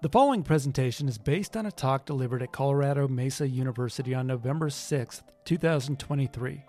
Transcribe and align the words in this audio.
The 0.00 0.08
following 0.08 0.44
presentation 0.44 1.08
is 1.08 1.18
based 1.18 1.56
on 1.56 1.66
a 1.66 1.72
talk 1.72 2.06
delivered 2.06 2.40
at 2.40 2.52
Colorado 2.52 3.08
Mesa 3.08 3.48
University 3.48 4.14
on 4.14 4.28
November 4.28 4.70
6, 4.70 5.22
2023. 5.44 6.62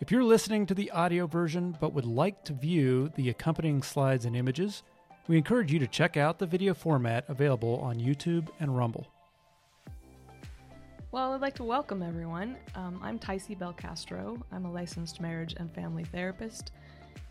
If 0.00 0.10
you're 0.10 0.24
listening 0.24 0.64
to 0.64 0.72
the 0.72 0.90
audio 0.92 1.26
version 1.26 1.76
but 1.78 1.92
would 1.92 2.06
like 2.06 2.42
to 2.44 2.54
view 2.54 3.12
the 3.16 3.28
accompanying 3.28 3.82
slides 3.82 4.24
and 4.24 4.34
images, 4.34 4.82
we 5.28 5.36
encourage 5.36 5.70
you 5.70 5.78
to 5.78 5.86
check 5.86 6.16
out 6.16 6.38
the 6.38 6.46
video 6.46 6.72
format 6.72 7.26
available 7.28 7.76
on 7.80 8.00
YouTube 8.00 8.48
and 8.60 8.74
Rumble. 8.74 9.06
Well, 11.12 11.34
I'd 11.34 11.42
like 11.42 11.56
to 11.56 11.64
welcome 11.64 12.02
everyone. 12.02 12.56
Um, 12.74 12.98
I'm 13.02 13.18
Tycee 13.18 13.58
Belcastro. 13.58 14.40
I'm 14.52 14.64
a 14.64 14.72
licensed 14.72 15.20
marriage 15.20 15.54
and 15.58 15.70
family 15.74 16.04
therapist 16.04 16.72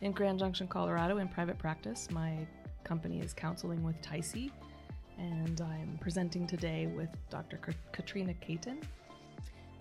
in 0.02 0.12
Grand 0.12 0.38
Junction, 0.38 0.68
Colorado, 0.68 1.18
in 1.18 1.28
private 1.28 1.58
practice. 1.58 2.08
My 2.12 2.38
company 2.84 3.20
is 3.20 3.34
Counseling 3.34 3.82
with 3.82 4.00
Tycee 4.04 4.52
and 5.20 5.60
I'm 5.62 5.98
presenting 6.00 6.48
today 6.48 6.88
with 6.88 7.10
Dr. 7.30 7.60
Katrina 7.92 8.34
Katen. 8.36 8.80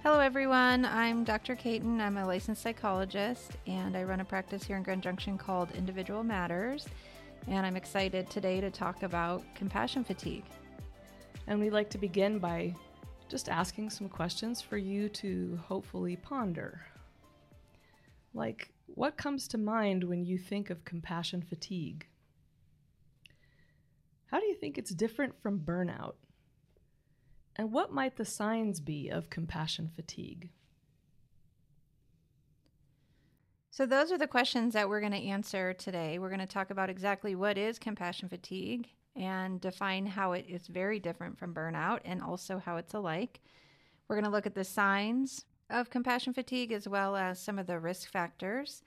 Hello, 0.02 0.19
everyone. 0.19 0.84
I'm 0.84 1.23
Dr. 1.23 1.55
Katen. 1.55 2.01
I'm 2.01 2.16
a 2.16 2.27
licensed 2.27 2.62
psychologist, 2.62 3.52
and 3.66 3.96
I 3.96 4.02
run 4.02 4.20
a 4.20 4.24
practice 4.24 4.65
here 4.65 4.77
in 4.77 4.82
Grand 4.82 5.02
Junction 5.02 5.38
called 5.38 5.70
Individual 5.73 6.24
Matters. 6.24 6.88
And 7.46 7.65
I'm 7.65 7.77
excited 7.77 8.29
today 8.29 8.60
to 8.60 8.70
talk 8.70 9.05
about 9.05 9.45
compassion 9.55 10.02
fatigue. 10.02 10.45
And 11.46 11.60
we'd 11.60 11.70
like 11.70 11.91
to 11.91 11.98
begin 11.98 12.41
by 12.41 12.74
just 13.29 13.48
asking 13.48 13.91
some 13.91 14.09
questions 14.09 14.60
for 14.60 14.77
you 14.77 15.09
to 15.10 15.59
hopefully 15.66 16.16
ponder. 16.16 16.80
Like, 18.34 18.70
what 18.87 19.16
comes 19.16 19.46
to 19.48 19.59
mind 19.59 20.02
when 20.02 20.24
you 20.24 20.37
think 20.37 20.70
of 20.70 20.84
compassion 20.84 21.43
fatigue? 21.43 22.07
How 24.30 24.41
do 24.41 24.46
you 24.46 24.54
think 24.54 24.76
it's 24.76 24.90
different 24.90 25.40
from 25.43 25.60
burnout? 25.60 26.15
And 27.57 27.73
what 27.73 27.93
might 27.93 28.16
the 28.16 28.24
signs 28.24 28.79
be 28.79 29.09
of 29.09 29.30
compassion 29.30 29.90
fatigue? 29.95 30.51
So, 33.70 33.87
those 33.87 34.12
are 34.12 34.18
the 34.18 34.26
questions 34.26 34.74
that 34.74 34.88
we're 34.88 35.01
going 35.01 35.12
to 35.12 35.18
answer 35.18 35.73
today. 35.73 36.18
We're 36.18 36.30
going 36.30 36.40
to 36.40 36.46
talk 36.46 36.70
about 36.70 36.90
exactly 36.90 37.35
what 37.35 37.57
is 37.57 37.79
compassion 37.79 38.29
fatigue 38.29 38.88
and 39.16 39.60
define 39.60 40.07
how 40.07 40.32
it 40.32 40.45
is 40.48 40.66
very 40.66 40.98
different 40.98 41.38
from 41.38 41.54
burnout 41.54 42.01
and 42.04 42.23
also 42.23 42.59
how 42.59 42.76
it's 42.76 42.95
alike. 42.95 43.40
We're 44.09 44.16
going 44.16 44.24
to 44.24 44.30
look 44.30 44.46
at 44.46 44.54
the 44.54 44.65
signs 44.65 45.45
of 45.70 45.90
compassion 45.90 46.32
fatigue 46.32 46.73
as 46.73 46.88
well 46.88 47.16
as 47.16 47.40
some 47.40 47.59
of 47.59 47.66
the 47.66 47.79
risk 47.79 48.10
factors 48.10 48.82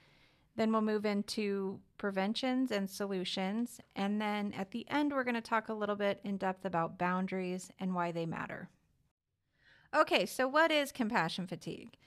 then 0.56 0.72
we'll 0.72 0.82
move 0.82 1.06
into 1.06 1.80
preventions 1.98 2.72
and 2.72 2.90
solutions. 2.90 3.80
And 3.96 4.22
then 4.22 4.54
at 4.58 4.72
the 4.72 4.90
end, 4.90 5.12
we're 5.12 5.24
going 5.24 5.36
to 5.36 5.42
talk 5.42 5.70
a 5.70 5.74
little 5.74 5.96
bit 5.96 6.20
in 6.24 6.38
depth 6.38 6.66
about 6.66 6.98
boundaries 6.98 7.72
and 7.80 7.94
why 7.94 8.12
they 8.12 8.26
matter. 8.26 8.70
Okay, 9.96 10.26
so 10.26 10.48
what 10.48 10.72
is 10.72 10.92
compassion 10.92 11.48
fatigue? 11.48 11.98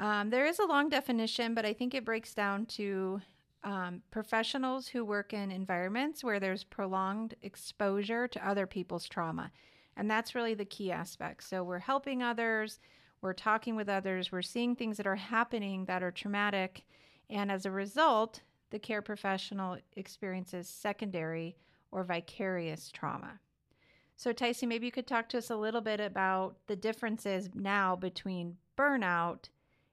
Um, 0.00 0.30
there 0.30 0.46
is 0.46 0.58
a 0.58 0.66
long 0.66 0.88
definition, 0.88 1.54
but 1.54 1.66
I 1.66 1.72
think 1.72 1.94
it 1.94 2.04
breaks 2.04 2.32
down 2.34 2.66
to 2.66 3.20
um, 3.64 4.02
professionals 4.10 4.86
who 4.86 5.04
work 5.04 5.32
in 5.32 5.50
environments 5.50 6.22
where 6.22 6.38
there's 6.38 6.62
prolonged 6.62 7.34
exposure 7.42 8.28
to 8.28 8.48
other 8.48 8.66
people's 8.66 9.08
trauma. 9.08 9.50
And 9.96 10.08
that's 10.08 10.34
really 10.34 10.54
the 10.54 10.64
key 10.64 10.92
aspect. 10.92 11.42
So 11.42 11.64
we're 11.64 11.80
helping 11.80 12.22
others, 12.22 12.78
we're 13.20 13.32
talking 13.32 13.74
with 13.74 13.88
others, 13.88 14.30
we're 14.30 14.42
seeing 14.42 14.76
things 14.76 14.96
that 14.96 15.08
are 15.08 15.16
happening 15.16 15.86
that 15.86 16.04
are 16.04 16.12
traumatic 16.12 16.84
and 17.30 17.50
as 17.50 17.66
a 17.66 17.70
result, 17.70 18.42
the 18.70 18.78
care 18.78 19.02
professional 19.02 19.78
experiences 19.96 20.68
secondary 20.68 21.56
or 21.90 22.04
vicarious 22.04 22.90
trauma. 22.90 23.40
So, 24.16 24.32
Tycee, 24.32 24.66
maybe 24.66 24.86
you 24.86 24.92
could 24.92 25.06
talk 25.06 25.28
to 25.30 25.38
us 25.38 25.48
a 25.48 25.56
little 25.56 25.80
bit 25.80 26.00
about 26.00 26.56
the 26.66 26.76
differences 26.76 27.50
now 27.54 27.94
between 27.94 28.56
burnout 28.76 29.48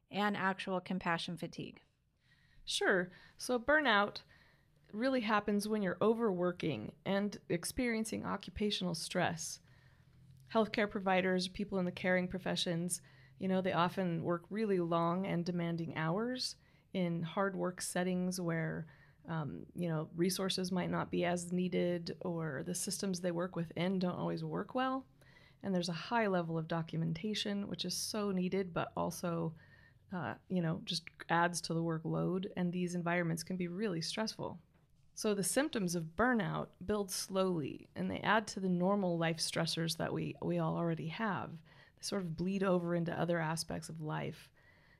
and 0.09 0.35
actual 0.35 0.79
compassion 0.79 1.37
fatigue. 1.37 1.81
Sure. 2.65 3.11
So, 3.37 3.59
burnout 3.59 4.21
really 4.91 5.21
happens 5.21 5.67
when 5.67 5.81
you're 5.81 5.97
overworking 6.01 6.93
and 7.05 7.37
experiencing 7.49 8.25
occupational 8.25 8.95
stress. 8.95 9.59
Healthcare 10.53 10.89
providers, 10.89 11.47
people 11.47 11.77
in 11.79 11.85
the 11.85 11.91
caring 11.91 12.27
professions, 12.27 13.01
you 13.37 13.47
know, 13.47 13.61
they 13.61 13.73
often 13.73 14.23
work 14.23 14.45
really 14.49 14.79
long 14.79 15.27
and 15.27 15.45
demanding 15.45 15.95
hours 15.97 16.55
in 16.95 17.21
hard 17.21 17.57
work 17.57 17.81
settings 17.81 18.39
where 18.39 18.87
um, 19.27 19.65
you 19.75 19.89
know 19.89 20.07
resources 20.15 20.71
might 20.71 20.89
not 20.89 21.11
be 21.11 21.25
as 21.25 21.51
needed 21.51 22.15
or 22.21 22.63
the 22.65 22.73
systems 22.73 23.19
they 23.19 23.31
work 23.31 23.55
within 23.55 23.99
don't 23.99 24.17
always 24.17 24.43
work 24.43 24.73
well. 24.73 25.05
And 25.61 25.75
there's 25.75 25.89
a 25.89 26.03
high 26.09 26.27
level 26.27 26.57
of 26.57 26.67
documentation 26.69 27.67
which 27.67 27.83
is 27.83 27.93
so 27.95 28.31
needed 28.31 28.73
but 28.73 28.93
also 28.95 29.53
uh, 30.15 30.35
you 30.47 30.61
know 30.61 30.79
just 30.85 31.03
adds 31.29 31.59
to 31.61 31.73
the 31.73 31.83
workload 31.83 32.45
and 32.55 32.71
these 32.71 32.95
environments 32.95 33.43
can 33.43 33.57
be 33.57 33.67
really 33.67 34.01
stressful. 34.01 34.57
So 35.15 35.33
the 35.33 35.43
symptoms 35.43 35.95
of 35.95 36.15
burnout 36.15 36.67
build 36.85 37.11
slowly 37.11 37.89
and 37.97 38.09
they 38.09 38.19
add 38.19 38.47
to 38.47 38.61
the 38.61 38.69
normal 38.69 39.17
life 39.17 39.37
stressors 39.37 39.97
that 39.97 40.13
we, 40.13 40.35
we 40.41 40.59
all 40.59 40.77
already 40.77 41.07
have. 41.07 41.49
They 41.51 42.03
sort 42.03 42.21
of 42.21 42.37
bleed 42.37 42.63
over 42.63 42.95
into 42.95 43.17
other 43.19 43.39
aspects 43.39 43.89
of 43.89 44.01
life 44.01 44.49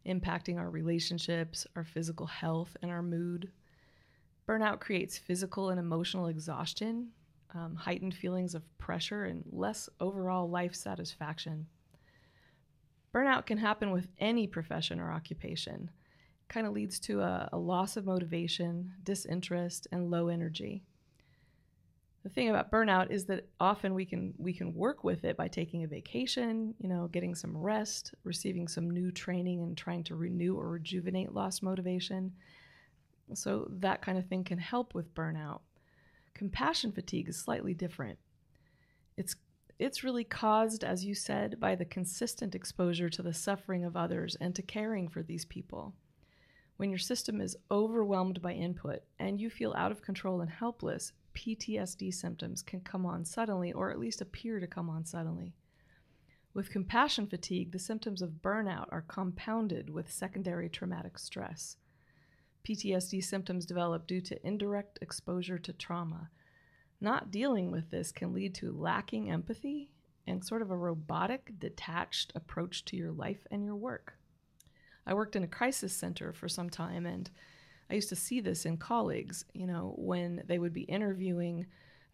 impacting 0.07 0.57
our 0.57 0.69
relationships, 0.69 1.65
our 1.75 1.83
physical 1.83 2.25
health, 2.25 2.75
and 2.81 2.91
our 2.91 3.01
mood. 3.01 3.51
Burnout 4.47 4.79
creates 4.79 5.17
physical 5.17 5.69
and 5.69 5.79
emotional 5.79 6.27
exhaustion, 6.27 7.09
um, 7.53 7.75
heightened 7.75 8.13
feelings 8.13 8.53
of 8.53 8.77
pressure, 8.77 9.25
and 9.25 9.43
less 9.51 9.89
overall 9.99 10.49
life 10.49 10.75
satisfaction. 10.75 11.65
Burnout 13.13 13.45
can 13.45 13.57
happen 13.57 13.91
with 13.91 14.07
any 14.19 14.45
profession 14.45 14.99
or 14.99 15.11
occupation. 15.11 15.89
Kind 16.47 16.67
of 16.67 16.73
leads 16.73 16.99
to 17.01 17.21
a, 17.21 17.49
a 17.53 17.57
loss 17.57 17.97
of 17.97 18.05
motivation, 18.05 18.91
disinterest, 19.03 19.87
and 19.91 20.11
low 20.11 20.27
energy 20.27 20.83
the 22.25 22.31
thing 22.31 22.49
about 22.49 22.71
burnout 22.71 23.11
is 23.11 23.25
that 23.25 23.47
often 23.59 23.93
we 23.93 24.03
can 24.03 24.33
we 24.39 24.51
can 24.51 24.73
work 24.73 25.03
with 25.03 25.23
it 25.25 25.37
by 25.37 25.47
taking 25.47 25.83
a 25.83 25.87
vacation 25.87 26.73
you 26.79 26.89
know 26.89 27.07
getting 27.07 27.35
some 27.35 27.55
rest 27.55 28.15
receiving 28.23 28.67
some 28.67 28.89
new 28.89 29.11
training 29.11 29.61
and 29.61 29.77
trying 29.77 30.03
to 30.03 30.15
renew 30.15 30.57
or 30.57 30.67
rejuvenate 30.67 31.33
lost 31.33 31.61
motivation. 31.61 32.33
So 33.35 33.67
that 33.69 34.01
kind 34.01 34.17
of 34.17 34.25
thing 34.25 34.43
can 34.43 34.57
help 34.57 34.95
with 34.95 35.13
burnout. 35.13 35.59
Compassion 36.33 36.91
fatigue 36.91 37.29
is 37.29 37.37
slightly 37.37 37.75
different. 37.75 38.17
It's 39.17 39.35
it's 39.77 40.03
really 40.03 40.23
caused 40.23 40.83
as 40.83 41.05
you 41.05 41.13
said 41.13 41.59
by 41.59 41.75
the 41.75 41.85
consistent 41.85 42.55
exposure 42.55 43.09
to 43.09 43.21
the 43.21 43.35
suffering 43.35 43.85
of 43.85 43.95
others 43.95 44.35
and 44.41 44.55
to 44.55 44.63
caring 44.63 45.09
for 45.09 45.21
these 45.21 45.45
people. 45.45 45.93
When 46.77 46.89
your 46.89 46.97
system 46.97 47.39
is 47.39 47.55
overwhelmed 47.69 48.41
by 48.41 48.53
input 48.53 49.03
and 49.19 49.39
you 49.39 49.51
feel 49.51 49.75
out 49.77 49.91
of 49.91 50.01
control 50.01 50.41
and 50.41 50.49
helpless 50.49 51.13
PTSD 51.35 52.13
symptoms 52.13 52.63
can 52.63 52.81
come 52.81 53.05
on 53.05 53.25
suddenly, 53.25 53.71
or 53.71 53.91
at 53.91 53.99
least 53.99 54.21
appear 54.21 54.59
to 54.59 54.67
come 54.67 54.89
on 54.89 55.05
suddenly. 55.05 55.53
With 56.53 56.71
compassion 56.71 57.27
fatigue, 57.27 57.73
the 57.73 57.79
symptoms 57.79 58.21
of 58.21 58.41
burnout 58.41 58.87
are 58.89 59.01
compounded 59.01 59.89
with 59.89 60.11
secondary 60.11 60.69
traumatic 60.69 61.19
stress. 61.19 61.75
PTSD 62.63 63.23
symptoms 63.23 63.65
develop 63.65 64.07
due 64.07 64.21
to 64.21 64.47
indirect 64.47 64.97
exposure 65.01 65.59
to 65.59 65.73
trauma. 65.73 66.29
Not 67.01 67.29
dealing 67.29 67.71
with 67.71 67.91
this 67.91 68.11
can 68.13 68.33
lead 68.33 68.55
to 68.55 68.71
lacking 68.71 69.29
empathy 69.29 69.91
and 70.25 70.43
sort 70.43 70.61
of 70.61 70.71
a 70.71 70.77
robotic, 70.77 71.59
detached 71.59 72.31
approach 72.35 72.85
to 72.85 72.95
your 72.95 73.11
life 73.11 73.45
and 73.51 73.63
your 73.63 73.75
work. 73.75 74.17
I 75.05 75.13
worked 75.13 75.35
in 75.35 75.43
a 75.43 75.47
crisis 75.47 75.93
center 75.93 76.33
for 76.33 76.49
some 76.49 76.69
time 76.69 77.05
and 77.05 77.29
I 77.89 77.93
used 77.95 78.09
to 78.09 78.15
see 78.15 78.39
this 78.39 78.65
in 78.65 78.77
colleagues, 78.77 79.45
you 79.53 79.67
know, 79.67 79.93
when 79.97 80.43
they 80.47 80.59
would 80.59 80.73
be 80.73 80.81
interviewing 80.83 81.67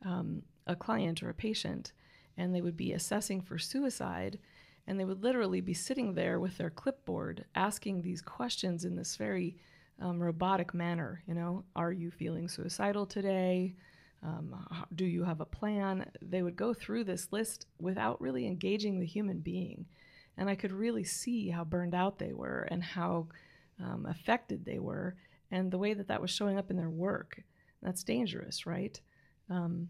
um, 0.06 0.44
a 0.68 0.76
client 0.76 1.24
or 1.24 1.30
a 1.30 1.34
patient 1.34 1.94
and 2.38 2.54
they 2.54 2.62
would 2.62 2.78
be 2.78 2.94
assessing 2.94 3.42
for 3.42 3.58
suicide 3.58 4.40
and 4.88 5.00
they 5.00 5.06
would 5.06 5.24
literally 5.24 5.62
be 5.62 5.74
sitting 5.74 6.14
there 6.14 6.40
with 6.40 6.58
their 6.58 6.70
clipboard 6.70 7.46
asking 7.56 8.02
these 8.02 8.22
questions 8.22 8.84
in 8.84 8.96
this 8.96 9.16
very 9.16 9.56
um, 10.02 10.20
robotic 10.20 10.74
manner. 10.74 11.22
You 11.28 11.36
know, 11.36 11.64
are 11.76 11.92
you 11.92 12.12
feeling 12.12 12.48
suicidal 12.48 13.06
today? 13.06 13.76
Um, 14.24 14.66
do 14.96 15.06
you 15.06 15.24
have 15.24 15.40
a 15.40 15.46
plan? 15.46 16.06
They 16.22 16.42
would 16.42 16.56
go 16.56 16.74
through 16.74 17.06
this 17.06 17.32
list 17.32 17.68
without 17.80 18.22
really 18.22 18.48
engaging 18.48 19.00
the 19.00 19.06
human 19.06 19.40
being. 19.40 19.86
And 20.38 20.50
I 20.50 20.56
could 20.56 20.72
really 20.72 21.04
see 21.04 21.50
how 21.50 21.64
burned 21.64 21.96
out 21.96 22.18
they 22.18 22.34
were 22.34 22.68
and 22.72 22.84
how 22.84 23.28
um, 23.80 24.06
affected 24.08 24.66
they 24.66 24.80
were 24.80 25.16
and 25.52 25.72
the 25.72 25.78
way 25.78 25.94
that 25.94 26.08
that 26.08 26.22
was 26.22 26.32
showing 26.32 26.58
up 26.58 26.72
in 26.72 26.78
their 26.78 26.90
work. 26.90 27.44
That's 27.82 28.04
dangerous, 28.04 28.66
right? 28.66 29.00
Um, 29.50 29.90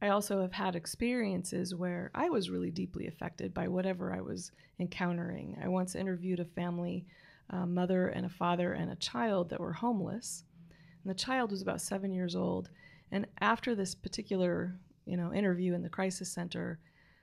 I 0.00 0.08
also 0.08 0.40
have 0.42 0.52
had 0.52 0.76
experiences 0.76 1.74
where 1.74 2.10
I 2.14 2.28
was 2.28 2.50
really 2.50 2.70
deeply 2.70 3.06
affected 3.06 3.54
by 3.54 3.68
whatever 3.68 4.12
I 4.12 4.20
was 4.20 4.52
encountering. 4.78 5.56
I 5.62 5.68
once 5.68 5.94
interviewed 5.94 6.40
a 6.40 6.44
family, 6.44 7.06
a 7.50 7.66
mother 7.66 8.08
and 8.08 8.26
a 8.26 8.30
father 8.30 8.72
and 8.74 8.90
a 8.90 8.96
child 8.96 9.50
that 9.50 9.60
were 9.60 9.72
homeless. 9.72 10.44
And 11.02 11.10
the 11.10 11.18
child 11.18 11.50
was 11.50 11.62
about 11.62 11.80
seven 11.80 12.12
years 12.12 12.36
old. 12.36 12.68
And 13.10 13.26
after 13.40 13.74
this 13.74 13.94
particular 13.94 14.78
you 15.06 15.16
know, 15.16 15.32
interview 15.32 15.72
in 15.72 15.82
the 15.82 15.88
crisis 15.88 16.30
center, 16.30 16.78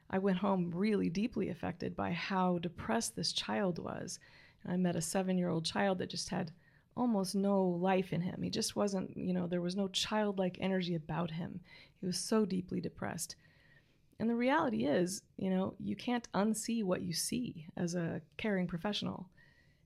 I 0.09 0.17
went 0.17 0.37
home 0.37 0.71
really 0.73 1.09
deeply 1.09 1.49
affected 1.49 1.95
by 1.95 2.11
how 2.11 2.57
depressed 2.59 3.15
this 3.15 3.33
child 3.33 3.77
was. 3.77 4.19
And 4.63 4.73
I 4.73 4.77
met 4.77 4.95
a 4.95 5.01
seven 5.01 5.37
year 5.37 5.49
old 5.49 5.65
child 5.65 5.99
that 5.99 6.09
just 6.09 6.29
had 6.29 6.51
almost 6.95 7.35
no 7.35 7.63
life 7.63 8.13
in 8.13 8.21
him. 8.21 8.41
He 8.41 8.49
just 8.49 8.75
wasn't, 8.75 9.15
you 9.17 9.33
know, 9.33 9.47
there 9.47 9.61
was 9.61 9.75
no 9.75 9.87
childlike 9.87 10.57
energy 10.59 10.95
about 10.95 11.31
him. 11.31 11.59
He 11.99 12.05
was 12.05 12.17
so 12.17 12.45
deeply 12.45 12.81
depressed. 12.81 13.35
And 14.19 14.29
the 14.29 14.35
reality 14.35 14.85
is, 14.85 15.23
you 15.37 15.49
know, 15.49 15.73
you 15.79 15.95
can't 15.95 16.31
unsee 16.33 16.83
what 16.83 17.01
you 17.01 17.13
see 17.13 17.65
as 17.75 17.95
a 17.95 18.21
caring 18.37 18.67
professional, 18.67 19.29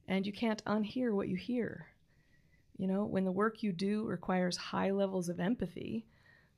and 0.07 0.25
you 0.25 0.33
can't 0.33 0.63
unhear 0.65 1.13
what 1.13 1.29
you 1.29 1.35
hear. 1.35 1.87
You 2.77 2.87
know, 2.87 3.05
when 3.05 3.25
the 3.25 3.31
work 3.31 3.63
you 3.63 3.71
do 3.71 4.05
requires 4.05 4.57
high 4.57 4.91
levels 4.91 5.29
of 5.29 5.39
empathy, 5.39 6.05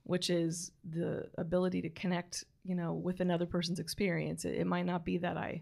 which 0.04 0.30
is 0.30 0.72
the 0.90 1.30
ability 1.38 1.82
to 1.84 1.90
connect, 1.90 2.44
you 2.64 2.76
know, 2.76 2.94
with 2.94 3.20
another 3.20 3.46
person's 3.46 3.80
experience, 3.80 4.44
it, 4.44 4.56
it 4.56 4.68
might 4.68 4.86
not 4.86 5.06
be 5.06 5.18
that 5.20 5.38
I 5.38 5.62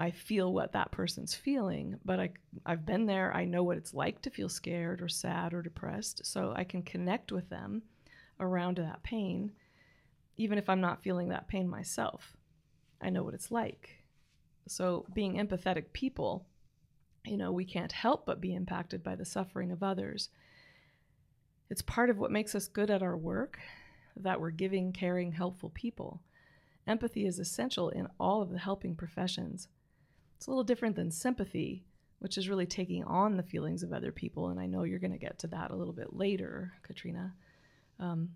I 0.00 0.12
feel 0.12 0.50
what 0.50 0.72
that 0.72 0.92
person's 0.92 1.34
feeling, 1.34 2.00
but 2.06 2.18
I, 2.18 2.30
I've 2.64 2.86
been 2.86 3.04
there. 3.04 3.36
I 3.36 3.44
know 3.44 3.62
what 3.62 3.76
it's 3.76 3.92
like 3.92 4.22
to 4.22 4.30
feel 4.30 4.48
scared 4.48 5.02
or 5.02 5.08
sad 5.08 5.52
or 5.52 5.60
depressed. 5.60 6.24
So 6.24 6.54
I 6.56 6.64
can 6.64 6.82
connect 6.82 7.32
with 7.32 7.50
them 7.50 7.82
around 8.40 8.78
that 8.78 9.02
pain, 9.02 9.52
even 10.38 10.56
if 10.56 10.70
I'm 10.70 10.80
not 10.80 11.02
feeling 11.02 11.28
that 11.28 11.48
pain 11.48 11.68
myself. 11.68 12.32
I 13.02 13.10
know 13.10 13.22
what 13.22 13.34
it's 13.34 13.50
like. 13.50 13.90
So 14.66 15.04
being 15.12 15.34
empathetic 15.34 15.92
people, 15.92 16.46
you 17.26 17.36
know, 17.36 17.52
we 17.52 17.66
can't 17.66 17.92
help 17.92 18.24
but 18.24 18.40
be 18.40 18.54
impacted 18.54 19.02
by 19.02 19.16
the 19.16 19.26
suffering 19.26 19.70
of 19.70 19.82
others. 19.82 20.30
It's 21.68 21.82
part 21.82 22.08
of 22.08 22.16
what 22.16 22.32
makes 22.32 22.54
us 22.54 22.68
good 22.68 22.88
at 22.88 23.02
our 23.02 23.18
work 23.18 23.58
that 24.16 24.40
we're 24.40 24.48
giving, 24.48 24.94
caring, 24.94 25.32
helpful 25.32 25.68
people. 25.74 26.22
Empathy 26.86 27.26
is 27.26 27.38
essential 27.38 27.90
in 27.90 28.08
all 28.18 28.40
of 28.40 28.48
the 28.48 28.58
helping 28.58 28.96
professions. 28.96 29.68
It's 30.40 30.46
a 30.46 30.50
little 30.50 30.64
different 30.64 30.96
than 30.96 31.10
sympathy, 31.10 31.84
which 32.20 32.38
is 32.38 32.48
really 32.48 32.64
taking 32.64 33.04
on 33.04 33.36
the 33.36 33.42
feelings 33.42 33.82
of 33.82 33.92
other 33.92 34.10
people. 34.10 34.48
And 34.48 34.58
I 34.58 34.64
know 34.64 34.84
you're 34.84 34.98
going 34.98 35.12
to 35.12 35.18
get 35.18 35.38
to 35.40 35.48
that 35.48 35.70
a 35.70 35.76
little 35.76 35.92
bit 35.92 36.16
later, 36.16 36.72
Katrina. 36.82 37.34
Um, 37.98 38.30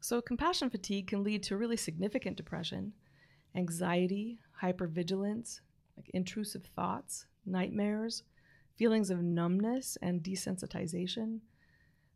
so, 0.00 0.20
compassion 0.20 0.70
fatigue 0.70 1.06
can 1.06 1.22
lead 1.22 1.44
to 1.44 1.56
really 1.56 1.76
significant 1.76 2.36
depression, 2.36 2.94
anxiety, 3.54 4.40
hypervigilance, 4.60 5.60
like 5.96 6.10
intrusive 6.14 6.64
thoughts, 6.74 7.26
nightmares, 7.44 8.24
feelings 8.74 9.08
of 9.08 9.22
numbness 9.22 9.96
and 10.02 10.24
desensitization, 10.24 11.38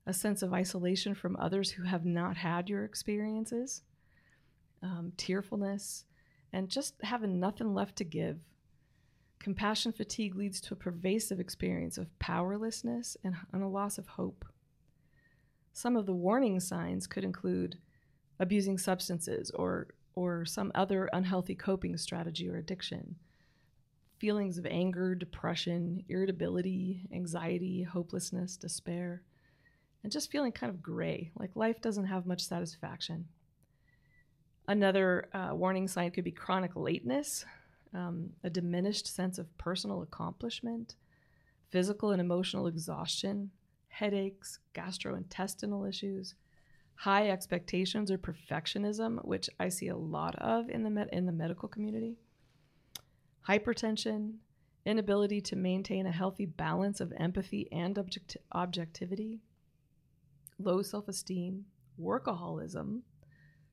a 0.09 0.13
sense 0.13 0.43
of 0.43 0.53
isolation 0.53 1.15
from 1.15 1.37
others 1.37 1.71
who 1.71 1.85
have 1.85 2.05
not 2.05 2.37
had 2.37 2.69
your 2.69 2.85
experiences, 2.85 3.83
um, 4.83 5.13
tearfulness, 5.17 6.05
and 6.53 6.69
just 6.69 6.95
having 7.05 7.39
nothing 7.39 7.73
left 7.73 7.95
to 7.95 8.05
give 8.05 8.41
Compassion 9.41 9.91
fatigue 9.91 10.37
leads 10.37 10.61
to 10.61 10.75
a 10.75 10.77
pervasive 10.77 11.41
experience 11.41 11.97
of 11.97 12.17
powerlessness 12.19 13.17
and, 13.25 13.35
a 13.55 13.67
loss 13.67 13.97
of 13.97 14.07
hope. 14.07 14.45
Some 15.73 15.97
of 15.97 16.05
the 16.05 16.13
warning 16.13 16.61
signs 16.61 17.07
could 17.07 17.25
include 17.25 17.79
abusing 18.39 18.77
substances 18.77 19.51
or, 19.53 19.89
or 20.15 20.45
some 20.45 20.71
other 20.75 21.09
unhealthy 21.15 21.55
coping 21.55 21.97
strategy 21.97 22.51
or 22.51 22.57
addiction, 22.57 23.17
feelings 24.19 24.59
of 24.59 24.67
anger, 24.67 25.15
depression, 25.15 26.05
irritability, 26.11 27.09
anxiety, 27.11 27.83
hopelessness, 27.83 28.59
despair, 28.59 29.23
and 30.03 30.13
just 30.13 30.31
feeling 30.31 30.53
kind 30.53 30.71
of 30.71 30.83
gray, 30.83 31.31
like 31.39 31.57
life 31.57 31.81
doesn't 31.81 32.07
have 32.07 32.27
much 32.27 32.47
satisfaction. 32.47 33.27
Another 34.69 35.31
uh, 35.33 35.55
warning 35.55 35.89
sign 35.89 36.11
could 36.11 36.25
be 36.25 36.31
chronic 36.31 36.73
lateness, 36.77 37.47
um, 37.95 38.31
a 38.45 38.51
diminished 38.51 39.07
sense 39.07 39.39
of 39.39 39.57
personal 39.59 40.03
accomplishment, 40.03 40.97
physical 41.71 42.11
and 42.11 42.21
emotional 42.21 42.67
exhaustion, 42.67 43.51
headaches, 43.89 44.59
gastrointestinal 44.75 45.89
issues, 45.89 46.35
high 46.95 47.31
expectations 47.31 48.11
or 48.11 48.19
perfectionism, 48.19 49.25
which 49.25 49.49
I 49.59 49.69
see 49.69 49.89
a 49.89 49.97
lot 49.97 50.37
of 50.37 50.69
in 50.69 50.83
the 50.83 50.91
med- 50.91 51.09
in 51.13 51.27
the 51.27 51.33
medical 51.33 51.69
community, 51.69 52.17
hypertension, 53.49 54.35
inability 54.85 55.41
to 55.41 55.57
maintain 55.57 56.07
a 56.07 56.13
healthy 56.13 56.47
balance 56.47 57.01
of 57.01 57.13
empathy 57.17 57.69
and 57.73 57.99
object- 57.99 58.37
objectivity, 58.53 59.41
low 60.59 60.83
self-esteem, 60.83 61.65
workaholism, 62.01 63.01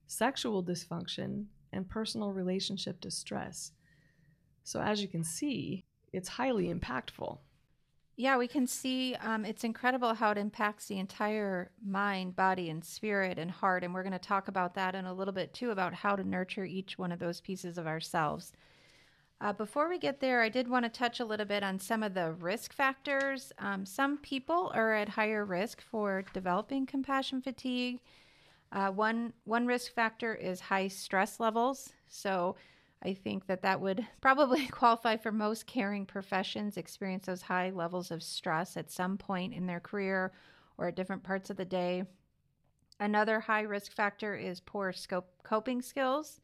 sexual 0.08 0.64
dysfunction, 0.64 1.46
and 1.74 1.90
personal 1.90 2.32
relationship 2.32 3.00
distress. 3.02 3.72
So, 4.68 4.82
as 4.82 5.02
you 5.02 5.08
can 5.08 5.24
see, 5.24 5.86
it's 6.12 6.28
highly 6.28 6.68
impactful. 6.68 7.38
Yeah, 8.18 8.38
we 8.38 8.50
can 8.50 8.68
see 8.68 9.16
um, 9.16 9.46
it's 9.46 9.64
incredible 9.64 10.14
how 10.14 10.32
it 10.32 10.38
impacts 10.38 10.88
the 10.88 11.00
entire 11.00 11.72
mind, 11.82 12.36
body, 12.36 12.70
and 12.70 12.84
spirit 12.84 13.40
and 13.40 13.50
heart. 13.50 13.86
And 13.86 13.94
we're 13.94 14.04
going 14.04 14.12
to 14.12 14.20
talk 14.20 14.50
about 14.50 14.74
that 14.74 14.94
in 14.94 15.06
a 15.06 15.14
little 15.14 15.34
bit 15.34 15.54
too 15.54 15.72
about 15.72 15.94
how 15.94 16.18
to 16.18 16.28
nurture 16.28 16.66
each 16.66 16.98
one 16.98 17.14
of 17.14 17.20
those 17.20 17.40
pieces 17.40 17.78
of 17.78 17.88
ourselves. 17.88 18.52
Uh, 19.40 19.54
before 19.54 19.88
we 19.88 19.98
get 20.00 20.20
there, 20.20 20.42
I 20.42 20.50
did 20.50 20.68
want 20.68 20.84
to 20.84 20.90
touch 20.90 21.22
a 21.22 21.26
little 21.26 21.46
bit 21.46 21.64
on 21.64 21.80
some 21.80 22.04
of 22.04 22.14
the 22.14 22.34
risk 22.34 22.74
factors. 22.74 23.54
Um, 23.60 23.86
some 23.86 24.18
people 24.18 24.70
are 24.76 24.94
at 24.94 25.08
higher 25.08 25.46
risk 25.46 25.82
for 25.82 26.26
developing 26.34 26.86
compassion 26.86 27.42
fatigue. 27.42 28.02
Uh, 28.74 28.90
one 28.90 29.32
one 29.46 29.66
risk 29.66 29.94
factor 29.94 30.36
is 30.36 30.60
high 30.60 30.90
stress 30.90 31.40
levels. 31.40 31.94
So 32.10 32.58
I 33.04 33.14
think 33.14 33.48
that 33.48 33.62
that 33.62 33.82
would 33.82 34.06
probably 34.22 34.68
qualify 34.72 35.18
for 35.18 35.32
most 35.32 35.68
caring 35.68 36.06
professions 36.06 36.78
experience 36.78 37.26
those 37.26 37.42
high 37.42 37.70
levels 37.70 38.12
of 38.12 38.24
stress 38.24 38.78
at 38.78 38.92
some 38.92 39.18
point 39.18 39.54
in 39.54 39.68
their 39.68 39.80
career 39.80 40.34
or 40.78 40.88
at 40.88 40.96
different 40.96 41.24
parts 41.24 41.50
of 41.50 41.58
the 41.58 41.66
day. 41.66 42.04
Another 43.00 43.40
high 43.40 43.62
risk 43.62 43.92
factor 43.92 44.36
is 44.36 44.60
poor 44.60 44.92
scope 44.92 45.28
coping 45.44 45.82
skills. 45.82 46.42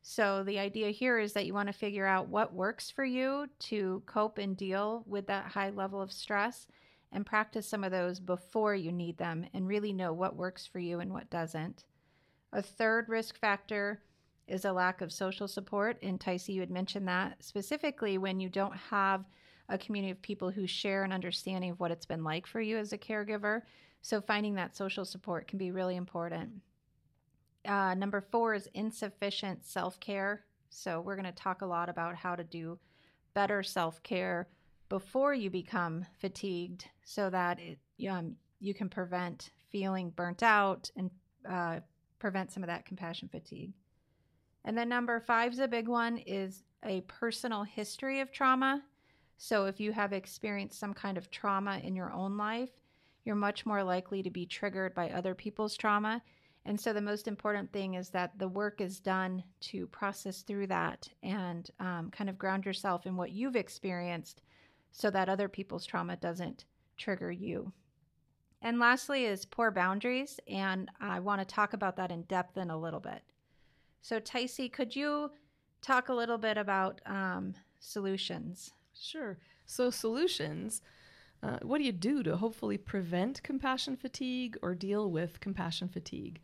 So 0.00 0.42
the 0.42 0.58
idea 0.58 0.90
here 0.90 1.18
is 1.18 1.32
that 1.34 1.46
you 1.46 1.54
want 1.54 1.68
to 1.68 1.72
figure 1.72 2.06
out 2.06 2.28
what 2.28 2.54
works 2.54 2.90
for 2.90 3.04
you 3.04 3.48
to 3.60 4.02
cope 4.06 4.38
and 4.38 4.56
deal 4.56 5.04
with 5.06 5.26
that 5.28 5.46
high 5.46 5.70
level 5.70 6.00
of 6.00 6.10
stress 6.10 6.66
and 7.12 7.26
practice 7.26 7.68
some 7.68 7.84
of 7.84 7.92
those 7.92 8.18
before 8.18 8.74
you 8.74 8.90
need 8.90 9.18
them 9.18 9.46
and 9.54 9.68
really 9.68 9.92
know 9.92 10.12
what 10.12 10.34
works 10.34 10.66
for 10.66 10.80
you 10.80 10.98
and 10.98 11.12
what 11.12 11.30
doesn't. 11.30 11.84
A 12.52 12.62
third 12.62 13.08
risk 13.08 13.38
factor 13.38 14.00
is 14.52 14.66
a 14.66 14.72
lack 14.72 15.00
of 15.00 15.10
social 15.10 15.48
support. 15.48 15.96
And 16.02 16.20
Tyce, 16.20 16.48
you 16.48 16.60
had 16.60 16.70
mentioned 16.70 17.08
that 17.08 17.42
specifically 17.42 18.18
when 18.18 18.38
you 18.38 18.50
don't 18.50 18.76
have 18.76 19.24
a 19.70 19.78
community 19.78 20.10
of 20.10 20.20
people 20.20 20.50
who 20.50 20.66
share 20.66 21.04
an 21.04 21.12
understanding 21.12 21.70
of 21.70 21.80
what 21.80 21.90
it's 21.90 22.04
been 22.04 22.22
like 22.22 22.46
for 22.46 22.60
you 22.60 22.76
as 22.76 22.92
a 22.92 22.98
caregiver. 22.98 23.62
So 24.02 24.20
finding 24.20 24.54
that 24.56 24.76
social 24.76 25.06
support 25.06 25.48
can 25.48 25.58
be 25.58 25.70
really 25.70 25.96
important. 25.96 26.50
Uh, 27.64 27.94
number 27.94 28.20
four 28.20 28.52
is 28.52 28.68
insufficient 28.74 29.64
self 29.64 29.98
care. 30.00 30.44
So 30.68 31.00
we're 31.00 31.16
going 31.16 31.24
to 31.24 31.32
talk 31.32 31.62
a 31.62 31.66
lot 31.66 31.88
about 31.88 32.14
how 32.14 32.34
to 32.34 32.44
do 32.44 32.78
better 33.32 33.62
self 33.62 34.02
care 34.02 34.48
before 34.90 35.32
you 35.32 35.48
become 35.48 36.04
fatigued 36.20 36.84
so 37.04 37.30
that 37.30 37.58
it, 37.58 37.78
um, 38.06 38.36
you 38.60 38.74
can 38.74 38.90
prevent 38.90 39.50
feeling 39.70 40.10
burnt 40.10 40.42
out 40.42 40.90
and 40.96 41.10
uh, 41.48 41.80
prevent 42.18 42.52
some 42.52 42.62
of 42.62 42.66
that 42.66 42.84
compassion 42.84 43.28
fatigue. 43.28 43.72
And 44.64 44.76
then 44.76 44.88
number 44.88 45.18
five 45.20 45.52
is 45.52 45.58
a 45.58 45.68
big 45.68 45.88
one 45.88 46.18
is 46.18 46.62
a 46.84 47.00
personal 47.02 47.64
history 47.64 48.20
of 48.20 48.32
trauma. 48.32 48.82
So 49.36 49.66
if 49.66 49.80
you 49.80 49.92
have 49.92 50.12
experienced 50.12 50.78
some 50.78 50.94
kind 50.94 51.18
of 51.18 51.30
trauma 51.30 51.80
in 51.82 51.96
your 51.96 52.12
own 52.12 52.36
life, 52.36 52.70
you're 53.24 53.34
much 53.34 53.66
more 53.66 53.82
likely 53.82 54.22
to 54.22 54.30
be 54.30 54.46
triggered 54.46 54.94
by 54.94 55.10
other 55.10 55.34
people's 55.34 55.76
trauma. 55.76 56.22
And 56.64 56.80
so 56.80 56.92
the 56.92 57.00
most 57.00 57.26
important 57.26 57.72
thing 57.72 57.94
is 57.94 58.10
that 58.10 58.38
the 58.38 58.48
work 58.48 58.80
is 58.80 59.00
done 59.00 59.42
to 59.62 59.88
process 59.88 60.42
through 60.42 60.68
that 60.68 61.08
and 61.22 61.68
um, 61.80 62.10
kind 62.12 62.30
of 62.30 62.38
ground 62.38 62.64
yourself 62.64 63.04
in 63.04 63.16
what 63.16 63.32
you've 63.32 63.56
experienced 63.56 64.42
so 64.92 65.10
that 65.10 65.28
other 65.28 65.48
people's 65.48 65.86
trauma 65.86 66.16
doesn't 66.16 66.64
trigger 66.96 67.32
you. 67.32 67.72
And 68.60 68.78
lastly 68.78 69.24
is 69.24 69.44
poor 69.44 69.72
boundaries. 69.72 70.38
And 70.46 70.88
I 71.00 71.18
want 71.18 71.40
to 71.40 71.44
talk 71.44 71.72
about 71.72 71.96
that 71.96 72.12
in 72.12 72.22
depth 72.22 72.56
in 72.56 72.70
a 72.70 72.78
little 72.78 73.00
bit. 73.00 73.22
So, 74.02 74.18
Tyce, 74.18 74.70
could 74.72 74.94
you 74.96 75.30
talk 75.80 76.08
a 76.08 76.14
little 76.14 76.36
bit 76.36 76.58
about 76.58 77.00
um, 77.06 77.54
solutions? 77.78 78.72
Sure. 79.00 79.38
So, 79.64 79.90
solutions. 79.90 80.82
Uh, 81.40 81.58
what 81.62 81.78
do 81.78 81.84
you 81.84 81.92
do 81.92 82.22
to 82.24 82.36
hopefully 82.36 82.78
prevent 82.78 83.42
compassion 83.42 83.96
fatigue 83.96 84.56
or 84.60 84.74
deal 84.74 85.10
with 85.10 85.40
compassion 85.40 85.88
fatigue? 85.88 86.40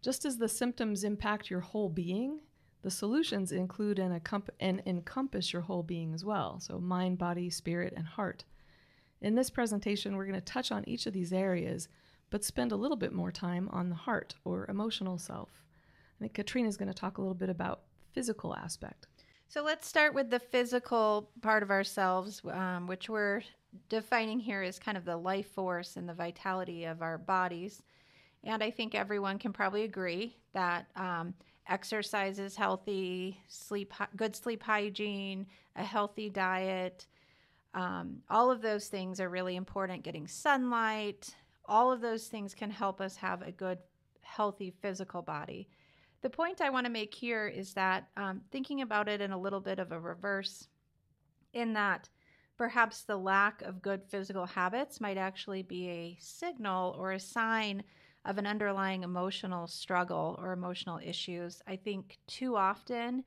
Just 0.00 0.24
as 0.24 0.38
the 0.38 0.48
symptoms 0.48 1.04
impact 1.04 1.50
your 1.50 1.60
whole 1.60 1.88
being, 1.88 2.40
the 2.82 2.90
solutions 2.90 3.52
include 3.52 3.98
and, 3.98 4.20
and 4.60 4.82
encompass 4.86 5.52
your 5.52 5.62
whole 5.62 5.82
being 5.82 6.14
as 6.14 6.24
well. 6.24 6.60
So, 6.60 6.78
mind, 6.78 7.18
body, 7.18 7.50
spirit, 7.50 7.94
and 7.96 8.06
heart. 8.06 8.44
In 9.20 9.34
this 9.34 9.50
presentation, 9.50 10.16
we're 10.16 10.26
going 10.26 10.34
to 10.34 10.40
touch 10.40 10.70
on 10.70 10.88
each 10.88 11.06
of 11.06 11.12
these 11.12 11.32
areas, 11.32 11.88
but 12.30 12.44
spend 12.44 12.70
a 12.70 12.76
little 12.76 12.96
bit 12.96 13.12
more 13.12 13.32
time 13.32 13.68
on 13.72 13.88
the 13.88 13.96
heart 13.96 14.36
or 14.44 14.66
emotional 14.68 15.18
self. 15.18 15.62
Think 16.22 16.34
Katrina's 16.34 16.76
going 16.76 16.88
to 16.88 16.94
talk 16.94 17.18
a 17.18 17.20
little 17.20 17.34
bit 17.34 17.50
about 17.50 17.82
physical 18.12 18.54
aspect. 18.54 19.06
So 19.48 19.62
let's 19.62 19.86
start 19.86 20.14
with 20.14 20.30
the 20.30 20.38
physical 20.38 21.30
part 21.42 21.62
of 21.62 21.70
ourselves, 21.70 22.40
um, 22.50 22.86
which 22.86 23.10
we're 23.10 23.42
defining 23.88 24.38
here 24.38 24.62
as 24.62 24.78
kind 24.78 24.96
of 24.96 25.04
the 25.04 25.16
life 25.16 25.50
force 25.50 25.96
and 25.96 26.08
the 26.08 26.14
vitality 26.14 26.84
of 26.84 27.02
our 27.02 27.18
bodies. 27.18 27.82
And 28.44 28.62
I 28.62 28.70
think 28.70 28.94
everyone 28.94 29.38
can 29.38 29.52
probably 29.52 29.84
agree 29.84 30.36
that 30.54 30.86
um, 30.96 31.34
exercise 31.68 32.38
is 32.38 32.56
healthy, 32.56 33.40
sleep, 33.46 33.92
good 34.16 34.34
sleep 34.34 34.62
hygiene, 34.62 35.46
a 35.76 35.84
healthy 35.84 36.30
diet, 36.30 37.06
um, 37.74 38.18
all 38.28 38.50
of 38.50 38.60
those 38.60 38.88
things 38.88 39.20
are 39.20 39.28
really 39.28 39.56
important. 39.56 40.02
Getting 40.02 40.26
sunlight, 40.26 41.34
all 41.64 41.90
of 41.90 42.00
those 42.00 42.26
things 42.26 42.54
can 42.54 42.70
help 42.70 43.00
us 43.00 43.16
have 43.16 43.42
a 43.42 43.52
good, 43.52 43.78
healthy 44.20 44.72
physical 44.82 45.22
body. 45.22 45.68
The 46.22 46.30
point 46.30 46.60
I 46.60 46.70
want 46.70 46.86
to 46.86 46.92
make 46.92 47.12
here 47.12 47.48
is 47.48 47.74
that 47.74 48.08
um, 48.16 48.42
thinking 48.52 48.80
about 48.80 49.08
it 49.08 49.20
in 49.20 49.32
a 49.32 49.38
little 49.38 49.60
bit 49.60 49.78
of 49.80 49.90
a 49.90 50.00
reverse, 50.00 50.68
in 51.52 51.72
that 51.74 52.08
perhaps 52.56 53.02
the 53.02 53.16
lack 53.16 53.60
of 53.62 53.82
good 53.82 54.04
physical 54.08 54.46
habits 54.46 55.00
might 55.00 55.18
actually 55.18 55.62
be 55.62 55.88
a 55.88 56.16
signal 56.20 56.94
or 56.96 57.12
a 57.12 57.20
sign 57.20 57.82
of 58.24 58.38
an 58.38 58.46
underlying 58.46 59.02
emotional 59.02 59.66
struggle 59.66 60.38
or 60.40 60.52
emotional 60.52 61.00
issues. 61.02 61.60
I 61.66 61.74
think 61.74 62.18
too 62.28 62.56
often 62.56 63.24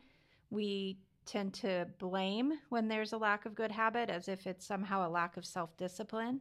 we 0.49 0.97
tend 1.25 1.53
to 1.55 1.87
blame 1.99 2.53
when 2.69 2.87
there's 2.87 3.11
a 3.11 3.17
lack 3.17 3.45
of 3.45 3.55
good 3.55 3.71
habit 3.71 4.09
as 4.09 4.29
if 4.29 4.47
it's 4.47 4.65
somehow 4.65 5.05
a 5.05 5.11
lack 5.11 5.35
of 5.35 5.45
self 5.45 5.75
discipline. 5.75 6.39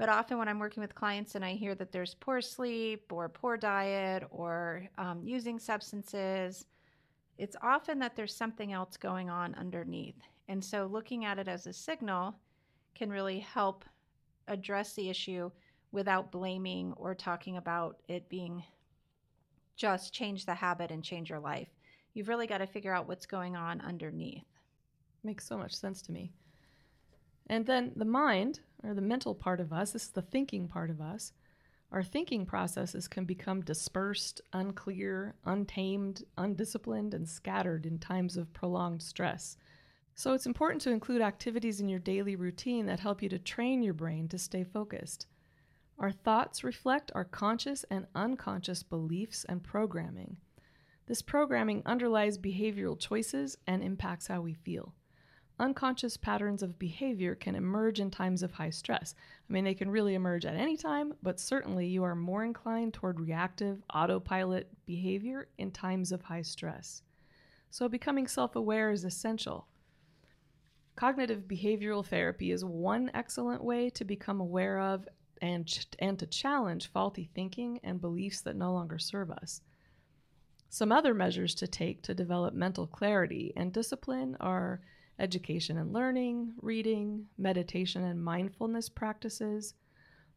But 0.00 0.08
often, 0.08 0.38
when 0.38 0.48
I'm 0.48 0.58
working 0.58 0.80
with 0.80 0.94
clients 0.94 1.34
and 1.34 1.44
I 1.44 1.52
hear 1.52 1.74
that 1.74 1.92
there's 1.92 2.14
poor 2.14 2.40
sleep 2.40 3.12
or 3.12 3.28
poor 3.28 3.58
diet 3.58 4.24
or 4.30 4.88
um, 4.96 5.20
using 5.22 5.58
substances, 5.58 6.64
it's 7.36 7.54
often 7.60 7.98
that 7.98 8.16
there's 8.16 8.34
something 8.34 8.72
else 8.72 8.96
going 8.96 9.28
on 9.28 9.54
underneath. 9.56 10.16
And 10.48 10.64
so, 10.64 10.86
looking 10.86 11.26
at 11.26 11.38
it 11.38 11.48
as 11.48 11.66
a 11.66 11.72
signal 11.74 12.34
can 12.94 13.10
really 13.10 13.40
help 13.40 13.84
address 14.48 14.94
the 14.94 15.10
issue 15.10 15.50
without 15.92 16.32
blaming 16.32 16.94
or 16.96 17.14
talking 17.14 17.58
about 17.58 17.98
it 18.08 18.26
being 18.30 18.64
just 19.76 20.14
change 20.14 20.46
the 20.46 20.54
habit 20.54 20.90
and 20.90 21.04
change 21.04 21.28
your 21.28 21.40
life. 21.40 21.68
You've 22.14 22.28
really 22.28 22.46
got 22.46 22.58
to 22.58 22.66
figure 22.66 22.94
out 22.94 23.06
what's 23.06 23.26
going 23.26 23.54
on 23.54 23.82
underneath. 23.82 24.46
Makes 25.24 25.46
so 25.46 25.58
much 25.58 25.74
sense 25.74 26.00
to 26.02 26.12
me. 26.12 26.32
And 27.48 27.66
then 27.66 27.92
the 27.96 28.04
mind, 28.04 28.60
or 28.84 28.94
the 28.94 29.00
mental 29.00 29.34
part 29.34 29.60
of 29.60 29.72
us, 29.72 29.92
this 29.92 30.04
is 30.04 30.10
the 30.10 30.22
thinking 30.22 30.68
part 30.68 30.90
of 30.90 31.00
us. 31.00 31.32
Our 31.92 32.04
thinking 32.04 32.46
processes 32.46 33.08
can 33.08 33.24
become 33.24 33.62
dispersed, 33.62 34.40
unclear, 34.52 35.34
untamed, 35.44 36.22
undisciplined, 36.38 37.14
and 37.14 37.28
scattered 37.28 37.84
in 37.84 37.98
times 37.98 38.36
of 38.36 38.52
prolonged 38.52 39.02
stress. 39.02 39.56
So 40.14 40.32
it's 40.34 40.46
important 40.46 40.82
to 40.82 40.92
include 40.92 41.22
activities 41.22 41.80
in 41.80 41.88
your 41.88 41.98
daily 41.98 42.36
routine 42.36 42.86
that 42.86 43.00
help 43.00 43.22
you 43.22 43.28
to 43.30 43.38
train 43.38 43.82
your 43.82 43.94
brain 43.94 44.28
to 44.28 44.38
stay 44.38 44.62
focused. 44.62 45.26
Our 45.98 46.12
thoughts 46.12 46.62
reflect 46.62 47.10
our 47.14 47.24
conscious 47.24 47.84
and 47.90 48.06
unconscious 48.14 48.82
beliefs 48.82 49.44
and 49.48 49.62
programming. 49.62 50.36
This 51.06 51.22
programming 51.22 51.82
underlies 51.86 52.38
behavioral 52.38 52.98
choices 52.98 53.58
and 53.66 53.82
impacts 53.82 54.28
how 54.28 54.42
we 54.42 54.54
feel. 54.54 54.94
Unconscious 55.60 56.16
patterns 56.16 56.62
of 56.62 56.78
behavior 56.78 57.34
can 57.34 57.54
emerge 57.54 58.00
in 58.00 58.10
times 58.10 58.42
of 58.42 58.50
high 58.50 58.70
stress. 58.70 59.14
I 59.46 59.52
mean, 59.52 59.64
they 59.64 59.74
can 59.74 59.90
really 59.90 60.14
emerge 60.14 60.46
at 60.46 60.56
any 60.56 60.74
time, 60.74 61.12
but 61.22 61.38
certainly 61.38 61.86
you 61.86 62.02
are 62.02 62.14
more 62.14 62.42
inclined 62.42 62.94
toward 62.94 63.20
reactive, 63.20 63.82
autopilot 63.92 64.68
behavior 64.86 65.48
in 65.58 65.70
times 65.70 66.12
of 66.12 66.22
high 66.22 66.40
stress. 66.40 67.02
So, 67.70 67.90
becoming 67.90 68.26
self 68.26 68.56
aware 68.56 68.90
is 68.90 69.04
essential. 69.04 69.66
Cognitive 70.96 71.42
behavioral 71.42 72.06
therapy 72.06 72.52
is 72.52 72.64
one 72.64 73.10
excellent 73.12 73.62
way 73.62 73.90
to 73.90 74.04
become 74.04 74.40
aware 74.40 74.80
of 74.80 75.06
and, 75.42 75.86
and 75.98 76.18
to 76.18 76.26
challenge 76.26 76.90
faulty 76.90 77.28
thinking 77.34 77.80
and 77.84 78.00
beliefs 78.00 78.40
that 78.40 78.56
no 78.56 78.72
longer 78.72 78.98
serve 78.98 79.30
us. 79.30 79.60
Some 80.70 80.90
other 80.90 81.12
measures 81.12 81.54
to 81.56 81.66
take 81.66 82.00
to 82.04 82.14
develop 82.14 82.54
mental 82.54 82.86
clarity 82.86 83.52
and 83.56 83.74
discipline 83.74 84.38
are 84.40 84.80
education 85.20 85.78
and 85.78 85.92
learning, 85.92 86.52
reading, 86.62 87.26
meditation 87.38 88.04
and 88.04 88.22
mindfulness 88.22 88.88
practices, 88.88 89.74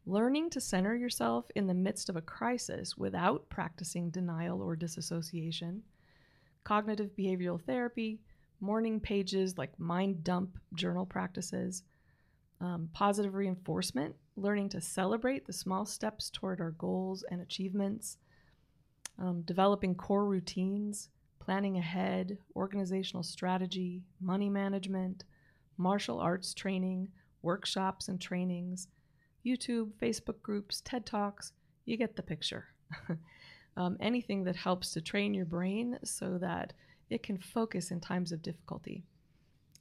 learning 0.06 0.50
to 0.50 0.60
center 0.60 0.94
yourself 0.94 1.46
in 1.56 1.66
the 1.66 1.74
midst 1.74 2.08
of 2.08 2.16
a 2.16 2.20
crisis 2.20 2.96
without 2.96 3.48
practicing 3.48 4.10
denial 4.10 4.62
or 4.62 4.76
disassociation, 4.76 5.82
cognitive 6.62 7.10
behavioral 7.18 7.60
therapy, 7.60 8.20
morning 8.60 9.00
pages 9.00 9.58
like 9.58 9.78
mind 9.80 10.22
dump 10.22 10.58
journal 10.74 11.06
practices, 11.06 11.82
um, 12.60 12.88
positive 12.92 13.34
reinforcement, 13.34 14.14
learning 14.36 14.68
to 14.68 14.80
celebrate 14.80 15.46
the 15.46 15.52
small 15.52 15.86
steps 15.86 16.30
toward 16.30 16.60
our 16.60 16.72
goals 16.72 17.24
and 17.30 17.40
achievements, 17.40 18.18
um, 19.18 19.42
developing 19.42 19.94
core 19.94 20.24
routines, 20.24 21.08
planning 21.44 21.76
ahead, 21.76 22.38
organizational 22.56 23.22
strategy, 23.22 24.02
money 24.20 24.48
management, 24.48 25.24
martial 25.76 26.18
arts 26.18 26.54
training, 26.54 27.08
workshops 27.42 28.08
and 28.08 28.20
trainings, 28.20 28.88
YouTube, 29.44 29.90
Facebook 30.00 30.40
groups, 30.42 30.80
TED 30.80 31.04
Talks. 31.04 31.52
You 31.84 31.98
get 31.98 32.16
the 32.16 32.22
picture. 32.22 32.66
um, 33.76 33.96
anything 34.00 34.44
that 34.44 34.56
helps 34.56 34.92
to 34.92 35.02
train 35.02 35.34
your 35.34 35.44
brain 35.44 35.98
so 36.02 36.38
that 36.38 36.72
it 37.10 37.22
can 37.22 37.36
focus 37.36 37.90
in 37.90 38.00
times 38.00 38.32
of 38.32 38.42
difficulty. 38.42 39.04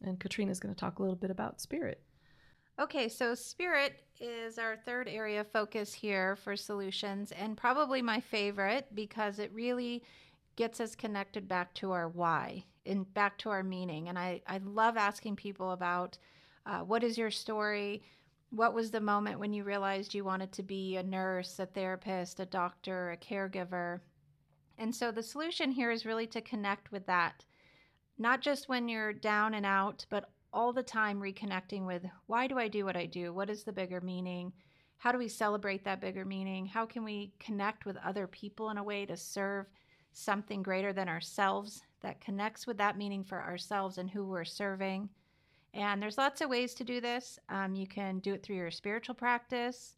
And 0.01 0.19
Katrina 0.19 0.51
is 0.51 0.59
going 0.59 0.73
to 0.73 0.79
talk 0.79 0.99
a 0.99 1.01
little 1.01 1.15
bit 1.15 1.31
about 1.31 1.61
spirit. 1.61 2.01
Okay, 2.81 3.07
so 3.07 3.35
spirit 3.35 3.93
is 4.19 4.57
our 4.57 4.75
third 4.75 5.07
area 5.07 5.41
of 5.41 5.47
focus 5.47 5.93
here 5.93 6.35
for 6.35 6.57
solutions, 6.57 7.31
and 7.31 7.55
probably 7.55 8.01
my 8.01 8.19
favorite 8.19 8.87
because 8.93 9.39
it 9.39 9.53
really 9.53 10.03
gets 10.55 10.79
us 10.79 10.95
connected 10.95 11.47
back 11.47 11.73
to 11.75 11.91
our 11.91 12.07
why 12.07 12.65
and 12.85 13.11
back 13.13 13.37
to 13.39 13.49
our 13.49 13.63
meaning. 13.63 14.09
And 14.09 14.19
I, 14.19 14.41
I 14.47 14.59
love 14.59 14.97
asking 14.97 15.35
people 15.35 15.71
about 15.71 16.17
uh, 16.65 16.79
what 16.79 17.03
is 17.03 17.17
your 17.17 17.31
story? 17.31 18.03
What 18.49 18.73
was 18.73 18.91
the 18.91 19.01
moment 19.01 19.39
when 19.39 19.53
you 19.53 19.63
realized 19.63 20.13
you 20.13 20.23
wanted 20.23 20.51
to 20.53 20.63
be 20.63 20.97
a 20.97 21.03
nurse, 21.03 21.59
a 21.59 21.65
therapist, 21.65 22.39
a 22.39 22.45
doctor, 22.45 23.11
a 23.11 23.17
caregiver? 23.17 23.99
And 24.77 24.93
so 24.93 25.11
the 25.11 25.23
solution 25.23 25.71
here 25.71 25.91
is 25.91 26.05
really 26.05 26.27
to 26.27 26.41
connect 26.41 26.91
with 26.91 27.05
that, 27.07 27.45
not 28.17 28.41
just 28.41 28.69
when 28.69 28.87
you're 28.87 29.13
down 29.13 29.53
and 29.53 29.65
out, 29.65 30.05
but 30.09 30.29
all 30.51 30.71
the 30.71 30.83
time 30.83 31.19
reconnecting 31.19 31.85
with 31.85 32.03
why 32.27 32.47
do 32.47 32.59
I 32.59 32.67
do 32.67 32.85
what 32.85 32.95
I 32.95 33.07
do? 33.07 33.33
What 33.33 33.49
is 33.49 33.63
the 33.63 33.73
bigger 33.73 34.01
meaning? 34.01 34.53
How 34.97 35.11
do 35.11 35.17
we 35.17 35.27
celebrate 35.27 35.83
that 35.83 35.99
bigger 35.99 36.23
meaning? 36.23 36.65
How 36.65 36.85
can 36.85 37.03
we 37.03 37.33
connect 37.39 37.85
with 37.85 37.97
other 37.97 38.27
people 38.27 38.69
in 38.69 38.77
a 38.77 38.83
way 38.83 39.05
to 39.05 39.17
serve 39.17 39.65
something 40.13 40.63
greater 40.63 40.93
than 40.93 41.09
ourselves 41.09 41.81
that 42.01 42.21
connects 42.21 42.67
with 42.67 42.77
that 42.77 42.97
meaning 42.97 43.23
for 43.23 43.41
ourselves 43.41 43.97
and 43.97 44.09
who 44.09 44.25
we're 44.25 44.45
serving? 44.45 45.09
And 45.73 46.01
there's 46.01 46.17
lots 46.17 46.41
of 46.41 46.49
ways 46.49 46.73
to 46.75 46.83
do 46.83 47.01
this. 47.01 47.39
Um, 47.49 47.75
you 47.75 47.87
can 47.87 48.19
do 48.19 48.33
it 48.33 48.43
through 48.43 48.57
your 48.57 48.71
spiritual 48.71 49.15
practice, 49.15 49.95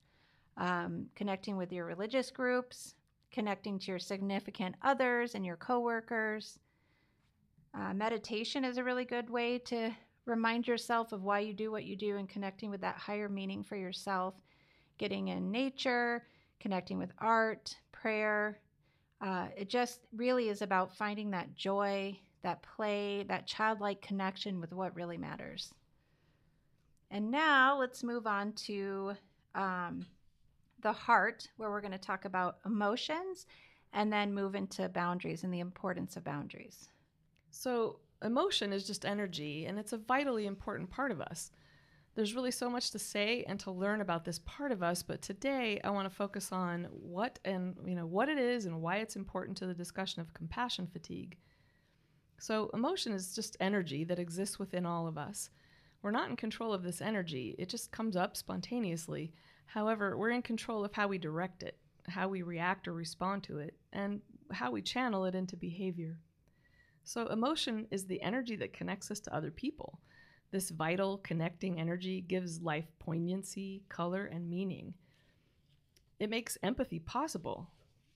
um, 0.58 1.08
connecting 1.16 1.58
with 1.58 1.72
your 1.72 1.86
religious 1.86 2.32
groups, 2.32 2.96
connecting 3.32 3.78
to 3.80 3.88
your 3.88 4.00
significant 4.00 4.76
others 4.82 5.36
and 5.36 5.46
your 5.46 5.58
coworkers. 5.58 6.60
Uh, 7.74 7.94
meditation 7.94 8.64
is 8.64 8.78
a 8.78 8.84
really 8.84 9.04
good 9.04 9.30
way 9.30 9.60
to 9.60 9.92
Remind 10.26 10.68
yourself 10.68 11.12
of 11.12 11.24
why 11.24 11.40
you 11.40 11.54
do 11.54 11.72
what 11.72 11.86
you 11.86 11.96
do 11.96 12.18
and 12.18 12.28
connecting 12.28 12.72
with 12.72 12.82
that 12.82 12.98
higher 12.98 13.30
meaning 13.30 13.64
for 13.64 13.76
yourself. 13.76 14.34
Getting 14.98 15.28
in 15.28 15.52
nature, 15.52 16.26
connecting 16.60 16.98
with 16.98 17.12
art, 17.20 17.78
prayer. 17.92 18.60
Uh, 19.26 19.48
it 19.58 19.70
just 19.70 20.02
really 20.16 20.50
is 20.50 20.62
about 20.62 20.96
finding 20.96 21.32
that 21.32 21.56
joy, 21.56 22.16
that 22.44 22.62
play, 22.62 23.24
that 23.28 23.48
childlike 23.48 24.00
connection 24.00 24.62
with 24.62 24.72
what 24.72 24.96
really 24.96 25.18
matters. 25.18 25.74
And 27.10 27.32
now 27.32 27.80
let's 27.80 28.04
move 28.04 28.28
on 28.28 28.54
to 28.68 29.14
um, 29.56 30.06
the 30.84 30.92
heart, 30.92 31.48
where 31.58 31.72
we're 31.72 31.82
going 31.82 31.92
to 31.92 31.98
talk 31.98 32.26
about 32.26 32.58
emotions 32.68 33.48
and 33.94 34.14
then 34.14 34.32
move 34.32 34.54
into 34.54 34.88
boundaries 34.90 35.44
and 35.44 35.52
the 35.52 35.60
importance 35.60 36.16
of 36.18 36.24
boundaries. 36.24 36.90
So, 37.50 37.98
emotion 38.24 38.72
is 38.72 38.86
just 38.86 39.06
energy, 39.06 39.66
and 39.66 39.80
it's 39.80 39.94
a 39.94 39.98
vitally 39.98 40.46
important 40.46 40.92
part 40.92 41.12
of 41.12 41.20
us. 41.22 41.52
There's 42.16 42.34
really 42.34 42.52
so 42.52 42.70
much 42.70 42.92
to 42.92 43.00
say 43.00 43.44
and 43.46 43.60
to 43.60 43.72
learn 43.72 44.00
about 44.00 44.24
this 44.24 44.40
part 44.40 44.72
of 44.72 44.82
us, 44.82 45.04
but 45.04 45.22
today 45.22 45.82
I 45.84 45.90
want 45.90 46.10
to 46.10 46.16
focus 46.16 46.54
on 46.54 46.88
what 46.92 47.40
and 47.44 47.76
you 47.86 47.94
know 47.94 48.06
what 48.06 48.30
it 48.30 48.38
is 48.38 48.66
and 48.66 48.82
why 48.82 48.98
it's 48.98 49.18
important 49.18 49.58
to 49.58 49.68
the 49.68 49.74
discussion 49.74 50.22
of 50.22 50.34
compassion 50.34 50.88
fatigue. 50.88 51.38
So, 52.40 52.70
emotion 52.74 53.12
is 53.12 53.36
just 53.36 53.58
energy 53.60 54.06
that 54.06 54.20
exists 54.20 54.58
within 54.58 54.86
all 54.86 55.08
of 55.08 55.18
us. 55.18 55.50
We're 56.02 56.12
not 56.12 56.30
in 56.30 56.38
control 56.38 56.72
of 56.72 56.84
this 56.84 57.02
energy, 57.02 57.54
it 57.60 57.68
just 57.68 57.92
comes 57.92 58.16
up 58.16 58.38
spontaneously. 58.38 59.34
However, 59.66 60.18
we're 60.18 60.30
in 60.30 60.42
control 60.42 60.86
of 60.86 60.94
how 60.94 61.10
we 61.10 61.18
direct 61.18 61.64
it, 61.64 61.78
how 62.08 62.30
we 62.30 62.44
react 62.44 62.88
or 62.88 62.94
respond 62.94 63.44
to 63.44 63.58
it, 63.58 63.76
and 63.92 64.22
how 64.52 64.72
we 64.72 64.82
channel 64.82 65.26
it 65.26 65.36
into 65.36 65.58
behavior. 65.58 66.18
So, 67.04 67.28
emotion 67.28 67.88
is 67.92 68.06
the 68.06 68.22
energy 68.22 68.56
that 68.56 68.72
connects 68.72 69.12
us 69.12 69.20
to 69.22 69.36
other 69.36 69.52
people. 69.52 70.00
This 70.52 70.70
vital, 70.70 71.18
connecting 71.20 71.80
energy 71.80 72.22
gives 72.22 72.62
life 72.62 72.86
poignancy, 73.00 73.84
color, 73.90 74.26
and 74.26 74.50
meaning. 74.50 74.94
It 76.20 76.30
makes 76.30 76.58
empathy 76.64 77.00
possible. 77.00 77.70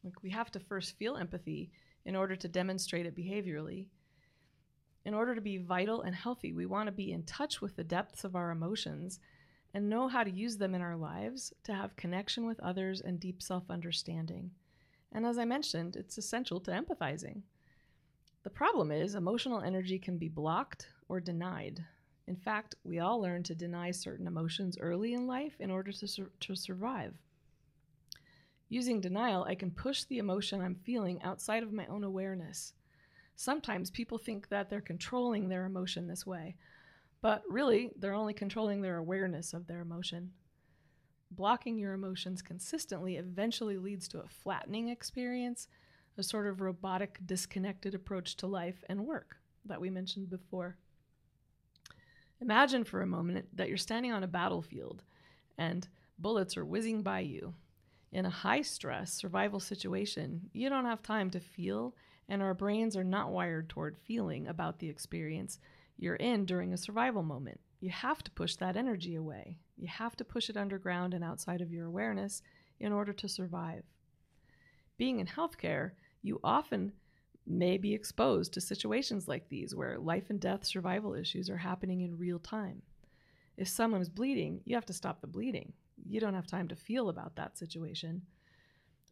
Like 0.04 0.24
we 0.24 0.30
have 0.30 0.52
to 0.52 0.60
first 0.60 0.98
feel 0.98 1.18
empathy 1.18 1.72
in 2.06 2.16
order 2.16 2.36
to 2.36 2.48
demonstrate 2.48 3.06
it 3.06 3.16
behaviorally. 3.16 3.88
In 5.06 5.14
order 5.14 5.36
to 5.36 5.42
be 5.42 5.58
vital 5.58 6.02
and 6.02 6.16
healthy, 6.16 6.54
we 6.54 6.66
want 6.66 6.88
to 6.88 6.92
be 6.92 7.12
in 7.12 7.24
touch 7.24 7.62
with 7.62 7.76
the 7.76 7.84
depths 7.84 8.24
of 8.24 8.36
our 8.36 8.52
emotions 8.52 9.20
and 9.74 9.90
know 9.90 10.08
how 10.08 10.24
to 10.24 10.32
use 10.32 10.58
them 10.58 10.74
in 10.74 10.82
our 10.82 10.96
lives 10.96 11.54
to 11.64 11.74
have 11.74 11.96
connection 11.96 12.46
with 12.46 12.60
others 12.60 13.02
and 13.02 13.20
deep 13.20 13.42
self 13.42 13.70
understanding. 13.70 14.52
And 15.12 15.26
as 15.26 15.38
I 15.38 15.46
mentioned, 15.46 15.96
it's 15.96 16.18
essential 16.18 16.60
to 16.62 16.72
empathizing. 16.72 17.42
The 18.44 18.50
problem 18.50 18.92
is, 18.92 19.16
emotional 19.16 19.62
energy 19.62 20.00
can 20.00 20.18
be 20.18 20.30
blocked 20.30 20.88
or 21.08 21.20
denied. 21.20 21.84
In 22.30 22.36
fact, 22.36 22.76
we 22.84 23.00
all 23.00 23.20
learn 23.20 23.42
to 23.42 23.56
deny 23.56 23.90
certain 23.90 24.28
emotions 24.28 24.78
early 24.80 25.14
in 25.14 25.26
life 25.26 25.56
in 25.60 25.72
order 25.72 25.92
to, 25.92 26.08
sur- 26.08 26.30
to 26.42 26.56
survive. 26.56 27.16
Using 28.70 29.02
denial, 29.02 29.46
I 29.46 29.56
can 29.56 29.72
push 29.72 30.04
the 30.04 30.20
emotion 30.20 30.62
I'm 30.62 30.76
feeling 30.76 31.20
outside 31.24 31.64
of 31.64 31.74
my 31.74 31.88
own 31.88 32.04
awareness. 32.04 32.74
Sometimes 33.36 33.90
people 33.90 34.20
think 34.20 34.48
that 34.50 34.70
they're 34.70 34.80
controlling 34.80 35.50
their 35.50 35.66
emotion 35.66 36.06
this 36.06 36.24
way, 36.24 36.56
but 37.20 37.42
really, 37.50 37.90
they're 37.98 38.14
only 38.14 38.36
controlling 38.36 38.84
their 38.84 38.98
awareness 38.98 39.56
of 39.56 39.66
their 39.66 39.82
emotion. 39.82 40.30
Blocking 41.32 41.80
your 41.80 41.94
emotions 41.94 42.44
consistently 42.44 43.18
eventually 43.18 43.78
leads 43.78 44.08
to 44.10 44.20
a 44.20 44.28
flattening 44.28 44.90
experience, 44.90 45.68
a 46.16 46.22
sort 46.22 46.46
of 46.46 46.62
robotic, 46.62 47.18
disconnected 47.26 47.96
approach 47.96 48.38
to 48.38 48.46
life 48.46 48.84
and 48.88 49.08
work 49.08 49.38
that 49.66 49.82
we 49.82 49.90
mentioned 49.90 50.30
before. 50.30 50.78
Imagine 52.41 52.84
for 52.84 53.01
a 53.01 53.08
moment 53.08 53.46
that 53.55 53.67
you're 53.67 53.77
standing 53.77 54.12
on 54.12 54.24
a 54.24 54.27
battlefield 54.27 55.03
and 55.58 55.88
bullets 56.17 56.55
are 56.58 56.65
whizzing 56.65 57.01
by 57.01 57.19
you. 57.19 57.53
In 58.12 58.25
a 58.25 58.29
high 58.29 58.62
stress 58.62 59.13
survival 59.13 59.60
situation, 59.60 60.50
you 60.53 60.69
don't 60.69 60.86
have 60.86 61.03
time 61.03 61.29
to 61.31 61.39
feel, 61.39 61.96
and 62.27 62.41
our 62.41 62.53
brains 62.53 62.98
are 62.98 63.03
not 63.03 63.31
wired 63.31 63.69
toward 63.69 63.98
feeling 63.98 64.48
about 64.48 64.79
the 64.79 64.89
experience 64.89 65.60
you're 65.98 66.15
in 66.15 66.46
during 66.46 66.74
a 66.74 66.77
survival 66.77 67.22
moment. 67.22 67.60
You 67.81 67.89
have 67.89 68.24
to 68.24 68.31
push 68.31 68.55
that 68.55 68.77
energy 68.77 69.15
away. 69.15 69.58
You 69.77 69.88
have 69.88 70.15
to 70.17 70.25
push 70.25 70.50
it 70.50 70.58
underground 70.58 71.13
and 71.13 71.24
outside 71.24 71.62
of 71.62 71.72
your 71.72 71.86
awareness 71.86 72.41
in 72.79 72.91
order 72.91 73.13
to 73.13 73.27
survive. 73.27 73.84
Being 74.98 75.19
in 75.19 75.27
healthcare, 75.27 75.91
you 76.22 76.39
often 76.43 76.93
may 77.50 77.77
be 77.77 77.94
exposed 77.94 78.53
to 78.53 78.62
situations 78.62 79.27
like 79.27 79.50
these 79.50 79.75
where 79.75 79.98
life 79.98 80.29
and 80.29 80.39
death 80.39 80.63
survival 80.63 81.15
issues 81.15 81.50
are 81.50 81.58
happening 81.58 82.01
in 82.01 82.18
real 82.18 82.39
time. 82.39 82.82
If 83.58 83.68
someone 83.68 84.01
is 84.01 84.10
bleeding, 84.10 84.62
you 84.65 84.75
have 84.75 84.86
to 84.86 84.94
stop 84.94 85.20
the 85.20 85.27
bleeding. 85.27 85.74
You 86.08 86.20
don't 86.20 86.36
have 86.36 86.48
time 86.48 86.68
to 86.70 86.75
feel 86.75 87.10
about 87.10 87.36
that 87.36 87.58
situation. 87.58 88.22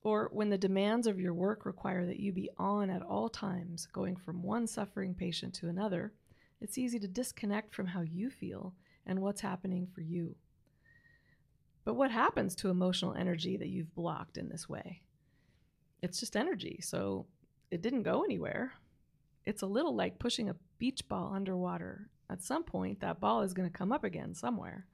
Or 0.04 0.30
when 0.32 0.50
the 0.50 0.58
demands 0.58 1.08
of 1.08 1.20
your 1.20 1.34
work 1.34 1.66
require 1.66 2.06
that 2.06 2.20
you 2.20 2.32
be 2.32 2.50
on 2.58 2.90
at 2.90 3.02
all 3.02 3.28
times, 3.28 3.88
going 3.92 4.16
from 4.16 4.44
one 4.44 4.68
suffering 4.68 5.14
patient 5.14 5.54
to 5.56 5.68
another, 5.68 6.14
it's 6.62 6.78
easy 6.78 7.00
to 7.00 7.08
disconnect 7.08 7.74
from 7.74 7.88
how 7.88 8.02
you 8.02 8.30
feel 8.30 8.74
and 9.06 9.22
what's 9.22 9.42
happening 9.42 9.88
for 9.94 10.02
you. 10.02 10.36
But 11.84 11.96
what 11.96 12.12
happens 12.12 12.56
to 12.58 12.70
emotional 12.70 13.16
energy 13.16 13.58
that 13.58 13.70
you've 13.70 13.96
blocked 13.96 14.38
in 14.38 14.50
this 14.50 14.70
way? 14.70 15.02
It's 16.02 16.20
just 16.20 16.36
energy, 16.36 16.80
so 16.82 17.26
it 17.72 17.82
didn't 17.82 18.04
go 18.04 18.24
anywhere. 18.24 18.74
It's 19.46 19.62
a 19.62 19.68
little 19.68 19.96
like 19.96 20.20
pushing 20.20 20.50
a 20.50 20.56
beach 20.78 21.08
ball 21.08 21.34
underwater. 21.34 22.10
At 22.30 22.44
some 22.44 22.64
point, 22.64 23.00
that 23.00 23.20
ball 23.20 23.42
is 23.42 23.54
going 23.54 23.70
to 23.70 23.78
come 23.78 23.92
up 23.92 24.04
again 24.04 24.34
somewhere. 24.34 24.86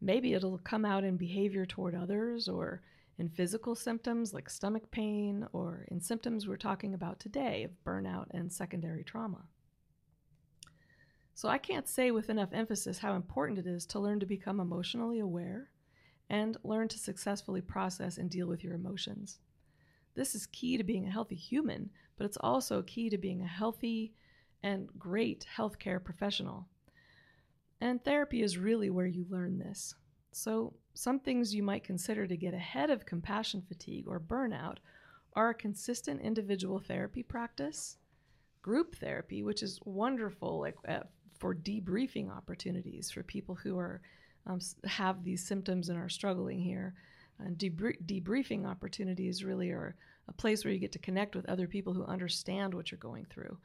Maybe 0.00 0.34
it'll 0.34 0.58
come 0.58 0.84
out 0.84 1.04
in 1.04 1.16
behavior 1.16 1.64
toward 1.64 1.94
others 1.94 2.48
or 2.48 2.82
in 3.16 3.28
physical 3.28 3.74
symptoms 3.74 4.34
like 4.34 4.50
stomach 4.50 4.90
pain 4.90 5.46
or 5.52 5.86
in 5.88 6.00
symptoms 6.00 6.46
we're 6.46 6.56
talking 6.56 6.94
about 6.94 7.20
today 7.20 7.64
of 7.64 7.70
burnout 7.84 8.26
and 8.32 8.52
secondary 8.52 9.04
trauma. 9.04 9.44
So 11.34 11.48
I 11.48 11.58
can't 11.58 11.88
say 11.88 12.10
with 12.10 12.30
enough 12.30 12.50
emphasis 12.52 12.98
how 12.98 13.14
important 13.14 13.58
it 13.58 13.66
is 13.66 13.86
to 13.86 13.98
learn 13.98 14.20
to 14.20 14.26
become 14.26 14.60
emotionally 14.60 15.18
aware 15.18 15.70
and 16.28 16.56
learn 16.62 16.88
to 16.88 16.98
successfully 16.98 17.60
process 17.60 18.18
and 18.18 18.30
deal 18.30 18.46
with 18.46 18.62
your 18.62 18.74
emotions. 18.74 19.38
This 20.14 20.34
is 20.34 20.46
key 20.46 20.76
to 20.76 20.84
being 20.84 21.06
a 21.06 21.10
healthy 21.10 21.34
human, 21.34 21.90
but 22.16 22.24
it's 22.24 22.38
also 22.40 22.82
key 22.82 23.10
to 23.10 23.18
being 23.18 23.42
a 23.42 23.46
healthy 23.46 24.12
and 24.62 24.88
great 24.98 25.46
healthcare 25.56 26.02
professional. 26.02 26.66
And 27.80 28.02
therapy 28.02 28.42
is 28.42 28.56
really 28.56 28.90
where 28.90 29.06
you 29.06 29.26
learn 29.28 29.58
this. 29.58 29.94
So, 30.32 30.72
some 30.94 31.18
things 31.18 31.54
you 31.54 31.62
might 31.62 31.84
consider 31.84 32.26
to 32.26 32.36
get 32.36 32.54
ahead 32.54 32.90
of 32.90 33.04
compassion 33.04 33.62
fatigue 33.66 34.06
or 34.06 34.20
burnout 34.20 34.78
are 35.34 35.50
a 35.50 35.54
consistent 35.54 36.20
individual 36.20 36.78
therapy 36.78 37.22
practice, 37.22 37.96
group 38.62 38.96
therapy, 38.96 39.42
which 39.42 39.62
is 39.62 39.80
wonderful 39.84 40.60
like 40.60 40.76
uh, 40.88 41.00
for 41.38 41.54
debriefing 41.54 42.34
opportunities 42.34 43.10
for 43.10 43.22
people 43.22 43.54
who 43.54 43.76
are 43.78 44.00
um, 44.46 44.60
have 44.84 45.24
these 45.24 45.46
symptoms 45.46 45.88
and 45.88 45.98
are 45.98 46.08
struggling 46.08 46.60
here. 46.60 46.94
And 47.38 47.58
debr- 47.58 48.00
debriefing 48.06 48.66
opportunities 48.66 49.44
really 49.44 49.70
are 49.70 49.96
a 50.28 50.32
place 50.32 50.64
where 50.64 50.72
you 50.72 50.78
get 50.78 50.92
to 50.92 50.98
connect 50.98 51.36
with 51.36 51.48
other 51.48 51.66
people 51.66 51.92
who 51.92 52.04
understand 52.04 52.72
what 52.72 52.90
you're 52.90 52.98
going 52.98 53.26
through, 53.26 53.58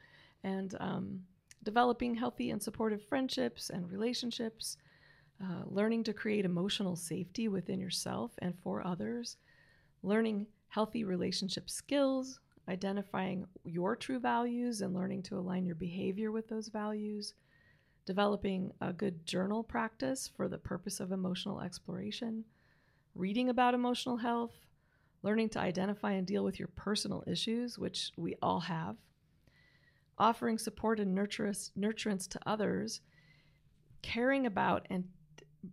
and 0.43 0.75
um, 0.79 1.21
developing 1.63 2.15
healthy 2.15 2.51
and 2.51 2.62
supportive 2.62 3.03
friendships 3.03 3.69
and 3.69 3.89
relationships. 3.89 4.77
Uh, 5.41 5.63
learning 5.67 6.03
to 6.03 6.12
create 6.12 6.43
emotional 6.43 6.97
safety 6.97 7.47
within 7.47 7.79
yourself 7.79 8.34
and 8.39 8.53
for 8.60 8.86
others, 8.86 9.38
learning 10.03 10.45
healthy 10.67 11.05
relationship 11.05 11.69
skills, 11.69 12.41
identifying 12.67 13.45
your 13.63 13.95
true 13.95 14.19
values 14.19 14.82
and 14.82 14.93
learning 14.93 15.23
to 15.23 15.38
align 15.38 15.65
your 15.65 15.75
behavior 15.75 16.32
with 16.32 16.49
those 16.49 16.67
values, 16.67 17.34
developing 18.05 18.71
a 18.82 18.91
good 18.91 19.25
journal 19.25 19.63
practice 19.63 20.29
for 20.36 20.47
the 20.47 20.58
purpose 20.58 20.99
of 20.99 21.12
emotional 21.12 21.62
exploration, 21.62 22.43
reading 23.15 23.49
about 23.49 23.73
emotional 23.73 24.17
health, 24.17 24.53
learning 25.21 25.49
to 25.49 25.59
identify 25.59 26.13
and 26.13 26.25
deal 26.25 26.43
with 26.43 26.59
your 26.59 26.69
personal 26.69 27.23
issues, 27.27 27.77
which 27.77 28.11
we 28.17 28.35
all 28.41 28.61
have, 28.61 28.95
offering 30.17 30.57
support 30.57 30.99
and 30.99 31.17
nurturance, 31.17 32.29
to 32.29 32.39
others, 32.45 33.01
caring 34.01 34.45
about 34.45 34.85
and 34.89 35.05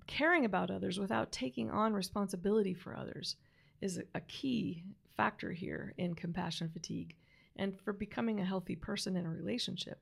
caring 0.07 0.45
about 0.45 0.71
others 0.71 0.99
without 0.99 1.31
taking 1.31 1.71
on 1.71 1.93
responsibility 1.93 2.75
for 2.75 2.97
others 2.97 3.37
is 3.81 4.03
a 4.15 4.21
key 4.23 4.83
factor 5.17 5.53
here 5.53 5.95
in 5.97 6.15
compassion 6.15 6.69
fatigue 6.69 7.15
and 7.57 7.79
for 7.81 7.93
becoming 7.93 8.41
a 8.41 8.45
healthy 8.45 8.75
person 8.75 9.17
in 9.17 9.27
a 9.27 9.31
relationship. 9.31 10.01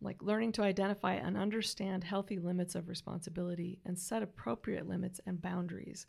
Like 0.00 0.22
learning 0.22 0.52
to 0.52 0.62
identify 0.62 1.14
and 1.14 1.36
understand 1.36 2.04
healthy 2.04 2.38
limits 2.38 2.74
of 2.74 2.88
responsibility 2.88 3.78
and 3.84 3.98
set 3.98 4.22
appropriate 4.22 4.88
limits 4.88 5.20
and 5.26 5.40
boundaries, 5.40 6.06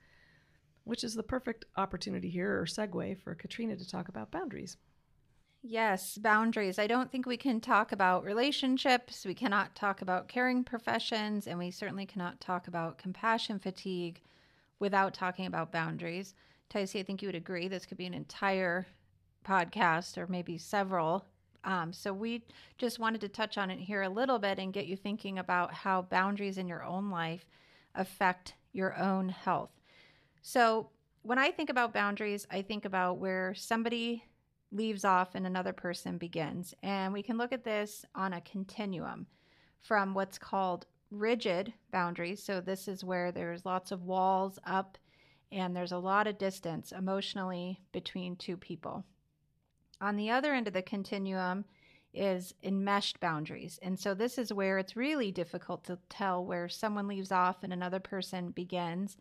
which 0.84 1.04
is 1.04 1.16
the 1.16 1.24
perfect 1.24 1.66
opportunity 1.78 2.30
here 2.30 2.60
or 2.60 2.66
segue 2.66 3.18
for 3.20 3.36
Katrina 3.36 3.76
to 3.76 3.88
talk 3.88 4.10
about 4.10 4.32
boundaries. 4.32 4.78
Yes, 5.62 6.18
boundaries. 6.18 6.80
I 6.80 6.88
don't 6.88 7.12
think 7.12 7.26
we 7.26 7.36
can 7.36 7.60
talk 7.60 7.92
about 7.92 8.24
relationships. 8.24 9.26
We 9.26 9.34
cannot 9.34 9.76
talk 9.76 10.02
about 10.02 10.30
caring 10.30 10.64
professions, 10.64 11.48
and 11.48 11.60
we 11.60 11.70
certainly 11.70 12.06
cannot 12.06 12.40
talk 12.40 12.68
about 12.68 12.98
compassion 12.98 13.60
fatigue 13.60 14.22
without 14.80 15.14
talking 15.14 15.46
about 15.46 15.72
boundaries. 15.72 16.34
Tyce, 16.70 16.98
I 16.98 17.04
think 17.04 17.22
you 17.22 17.28
would 17.28 17.36
agree 17.36 17.68
this 17.68 17.86
could 17.86 17.98
be 17.98 18.06
an 18.06 18.14
entire 18.14 18.88
podcast 19.46 20.18
or 20.18 20.28
maybe 20.28 20.58
several 20.58 21.26
um, 21.64 21.92
so 21.92 22.14
we 22.14 22.44
just 22.78 23.00
wanted 23.00 23.22
to 23.22 23.30
touch 23.30 23.58
on 23.58 23.70
it 23.70 23.80
here 23.80 24.04
a 24.04 24.10
little 24.10 24.40
bit 24.40 24.60
and 24.60 24.74
get 24.74 24.88
you 24.88 24.96
thinking 24.96 25.40
about 25.40 25.74
how 25.74 26.02
boundaries 26.04 26.58
in 26.58 26.68
your 26.68 26.84
own 26.84 27.10
life 27.10 27.46
affect 27.96 28.54
your 28.72 28.96
own 28.98 29.30
health. 29.30 29.72
So 30.42 30.90
when 31.22 31.38
I 31.38 31.52
think 31.52 31.70
about 31.70 31.94
boundaries, 31.94 32.48
I 32.50 32.62
think 32.62 32.86
about 32.86 33.18
where 33.18 33.54
somebody 33.54 34.24
leaves 34.72 35.04
off 35.04 35.36
and 35.36 35.46
another 35.46 35.74
person 35.74 36.18
begins. 36.18 36.74
And 36.84 37.14
we 37.14 37.24
can 37.24 37.38
look 37.38 37.52
at 37.52 37.64
this 37.64 38.06
on 38.16 38.34
a 38.34 38.42
continuum 38.42 39.28
from 39.82 40.14
what's 40.14 40.38
called 40.38 40.86
rigid 41.12 41.74
boundaries. 41.92 42.44
So 42.44 42.62
this 42.62 42.88
is 42.88 43.04
where 43.04 43.32
there's 43.32 43.66
lots 43.66 43.92
of 43.92 44.04
walls 44.04 44.60
up 44.66 44.98
and 45.52 45.76
there's 45.76 45.92
a 45.92 45.98
lot 45.98 46.28
of 46.28 46.38
distance 46.38 46.92
emotionally 46.92 47.80
between 47.92 48.36
two 48.36 48.56
people. 48.56 49.04
On 50.00 50.16
the 50.16 50.30
other 50.30 50.54
end 50.54 50.68
of 50.68 50.74
the 50.74 50.82
continuum 50.82 51.66
is 52.14 52.54
enmeshed 52.64 53.20
boundaries. 53.20 53.80
And 53.82 54.00
so 54.00 54.14
this 54.14 54.38
is 54.38 54.54
where 54.54 54.78
it's 54.78 54.96
really 54.96 55.32
difficult 55.32 55.84
to 55.86 55.98
tell 56.10 56.46
where 56.46 56.70
someone 56.70 57.08
leaves 57.08 57.32
off 57.32 57.64
and 57.64 57.74
another 57.74 58.00
person 58.00 58.52
begins. 58.52 59.18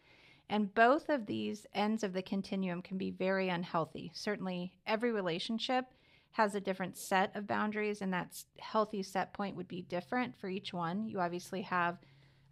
And 0.51 0.75
both 0.75 1.09
of 1.11 1.27
these 1.27 1.67
ends 1.75 2.03
of 2.03 2.13
the 2.13 2.23
continuum 2.23 2.81
can 2.81 2.97
be 2.97 3.11
very 3.11 3.51
unhealthy. 3.51 4.11
Certainly, 4.15 4.73
every 4.87 5.13
relationship 5.13 5.85
has 6.31 6.55
a 6.55 6.61
different 6.61 6.97
set 6.97 7.35
of 7.37 7.47
boundaries, 7.47 8.01
and 8.01 8.13
that 8.13 8.43
healthy 8.59 9.03
set 9.03 9.35
point 9.35 9.57
would 9.57 9.69
be 9.69 9.83
different 9.83 10.37
for 10.39 10.49
each 10.49 10.73
one. 10.73 11.07
You 11.07 11.21
obviously 11.21 11.63
have 11.63 11.99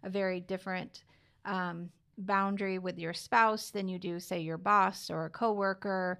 a 0.03 0.09
very 0.09 0.39
different 0.39 1.03
um, 1.45 1.89
boundary 2.17 2.79
with 2.79 2.99
your 2.99 3.13
spouse 3.13 3.71
than 3.71 3.87
you 3.87 3.97
do, 3.97 4.19
say, 4.19 4.39
your 4.41 4.57
boss 4.57 5.09
or 5.09 5.25
a 5.25 5.29
coworker. 5.29 6.19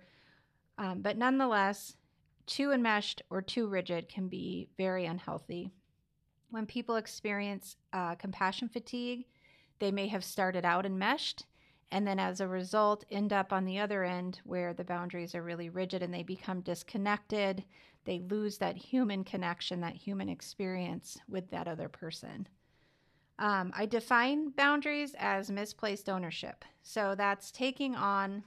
Um, 0.78 1.02
but 1.02 1.18
nonetheless, 1.18 1.96
too 2.46 2.72
enmeshed 2.72 3.22
or 3.30 3.42
too 3.42 3.68
rigid 3.68 4.10
can 4.10 4.28
be 4.30 4.70
very 4.78 5.06
unhealthy. 5.06 5.70
When 6.50 6.66
people 6.66 6.96
experience 6.96 7.76
uh, 7.94 8.16
compassion 8.16 8.70
fatigue, 8.70 9.26
they 9.80 9.92
may 9.92 10.08
have 10.08 10.24
started 10.24 10.66
out 10.66 10.86
enmeshed 10.86 11.46
and 11.92 12.06
then 12.06 12.20
as 12.20 12.42
a 12.42 12.48
result 12.48 13.06
end 13.10 13.32
up 13.32 13.54
on 13.54 13.66
the 13.66 13.80
other 13.80 14.04
end 14.04 14.40
where 14.44 14.74
the 14.74 14.84
boundaries 14.84 15.34
are 15.34 15.44
really 15.44 15.70
rigid 15.70 16.04
and 16.04 16.14
they 16.14 16.24
become 16.24 16.62
disconnected. 16.62 17.64
They 18.06 18.20
lose 18.20 18.58
that 18.58 18.78
human 18.78 19.24
connection, 19.24 19.82
that 19.82 19.96
human 19.96 20.30
experience 20.30 21.18
with 21.30 21.50
that 21.52 21.68
other 21.68 21.90
person. 21.90 22.48
Um, 23.40 23.72
I 23.76 23.86
define 23.86 24.50
boundaries 24.50 25.16
as 25.18 25.52
misplaced 25.52 26.10
ownership. 26.10 26.66
So 26.82 27.16
that's 27.16 27.52
taking 27.52 27.96
on 27.96 28.44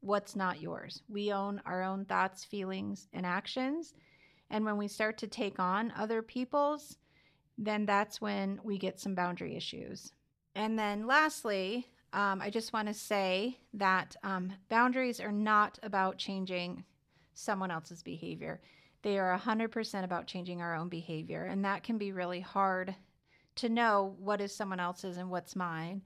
what's 0.00 0.36
not 0.36 0.60
yours. 0.60 1.02
We 1.08 1.32
own 1.32 1.60
our 1.64 1.82
own 1.82 2.04
thoughts, 2.04 2.44
feelings, 2.44 3.08
and 3.12 3.24
actions. 3.24 3.94
And 4.50 4.64
when 4.64 4.76
we 4.76 4.88
start 4.88 5.18
to 5.18 5.26
take 5.26 5.58
on 5.58 5.92
other 5.96 6.22
people's, 6.22 6.98
then 7.58 7.86
that's 7.86 8.20
when 8.20 8.60
we 8.62 8.78
get 8.78 9.00
some 9.00 9.14
boundary 9.14 9.56
issues. 9.56 10.12
And 10.54 10.78
then 10.78 11.06
lastly, 11.06 11.88
um, 12.12 12.40
I 12.40 12.50
just 12.50 12.72
want 12.72 12.88
to 12.88 12.94
say 12.94 13.58
that 13.74 14.16
um, 14.22 14.52
boundaries 14.68 15.20
are 15.20 15.32
not 15.32 15.78
about 15.82 16.18
changing 16.18 16.84
someone 17.34 17.70
else's 17.70 18.02
behavior. 18.02 18.60
They 19.02 19.18
are 19.18 19.38
100% 19.38 20.04
about 20.04 20.26
changing 20.26 20.60
our 20.60 20.74
own 20.74 20.88
behavior. 20.88 21.44
And 21.44 21.64
that 21.64 21.82
can 21.82 21.98
be 21.98 22.12
really 22.12 22.40
hard 22.40 22.94
to 23.56 23.68
know 23.68 24.16
what 24.18 24.40
is 24.40 24.54
someone 24.54 24.80
else's 24.80 25.16
and 25.16 25.30
what's 25.30 25.56
mine. 25.56 26.02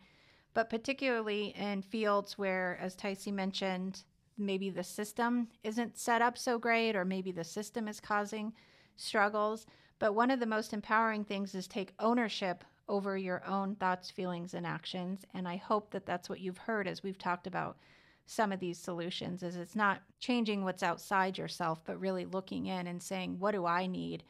But 0.52 0.68
particularly 0.68 1.54
in 1.56 1.82
fields 1.82 2.36
where, 2.36 2.78
as 2.80 2.96
Tycee 2.96 3.32
mentioned, 3.32 4.02
maybe 4.36 4.70
the 4.70 4.84
system 4.84 5.48
isn't 5.62 5.98
set 5.98 6.22
up 6.22 6.36
so 6.36 6.58
great, 6.58 6.96
or 6.96 7.04
maybe 7.04 7.30
the 7.30 7.44
system 7.44 7.86
is 7.86 8.00
causing 8.00 8.52
struggles. 8.96 9.66
But 9.98 10.14
one 10.14 10.30
of 10.30 10.40
the 10.40 10.46
most 10.46 10.72
empowering 10.72 11.24
things 11.24 11.54
is 11.54 11.68
take 11.68 11.92
ownership 12.00 12.64
over 12.90 13.16
your 13.16 13.46
own 13.46 13.76
thoughts, 13.76 14.10
feelings, 14.10 14.52
and 14.52 14.66
actions. 14.66 15.24
And 15.32 15.48
I 15.48 15.56
hope 15.56 15.92
that 15.92 16.04
that's 16.04 16.28
what 16.28 16.40
you've 16.40 16.58
heard 16.58 16.88
as 16.88 17.02
we've 17.02 17.16
talked 17.16 17.46
about 17.46 17.78
some 18.26 18.52
of 18.52 18.60
these 18.60 18.78
solutions 18.78 19.42
is 19.42 19.56
it's 19.56 19.74
not 19.74 20.02
changing 20.18 20.62
what's 20.62 20.82
outside 20.82 21.38
yourself, 21.38 21.80
but 21.84 21.98
really 21.98 22.24
looking 22.26 22.66
in 22.66 22.86
and 22.86 23.02
saying, 23.02 23.38
what 23.38 23.52
do 23.52 23.64
I 23.64 23.86
need? 23.86 24.24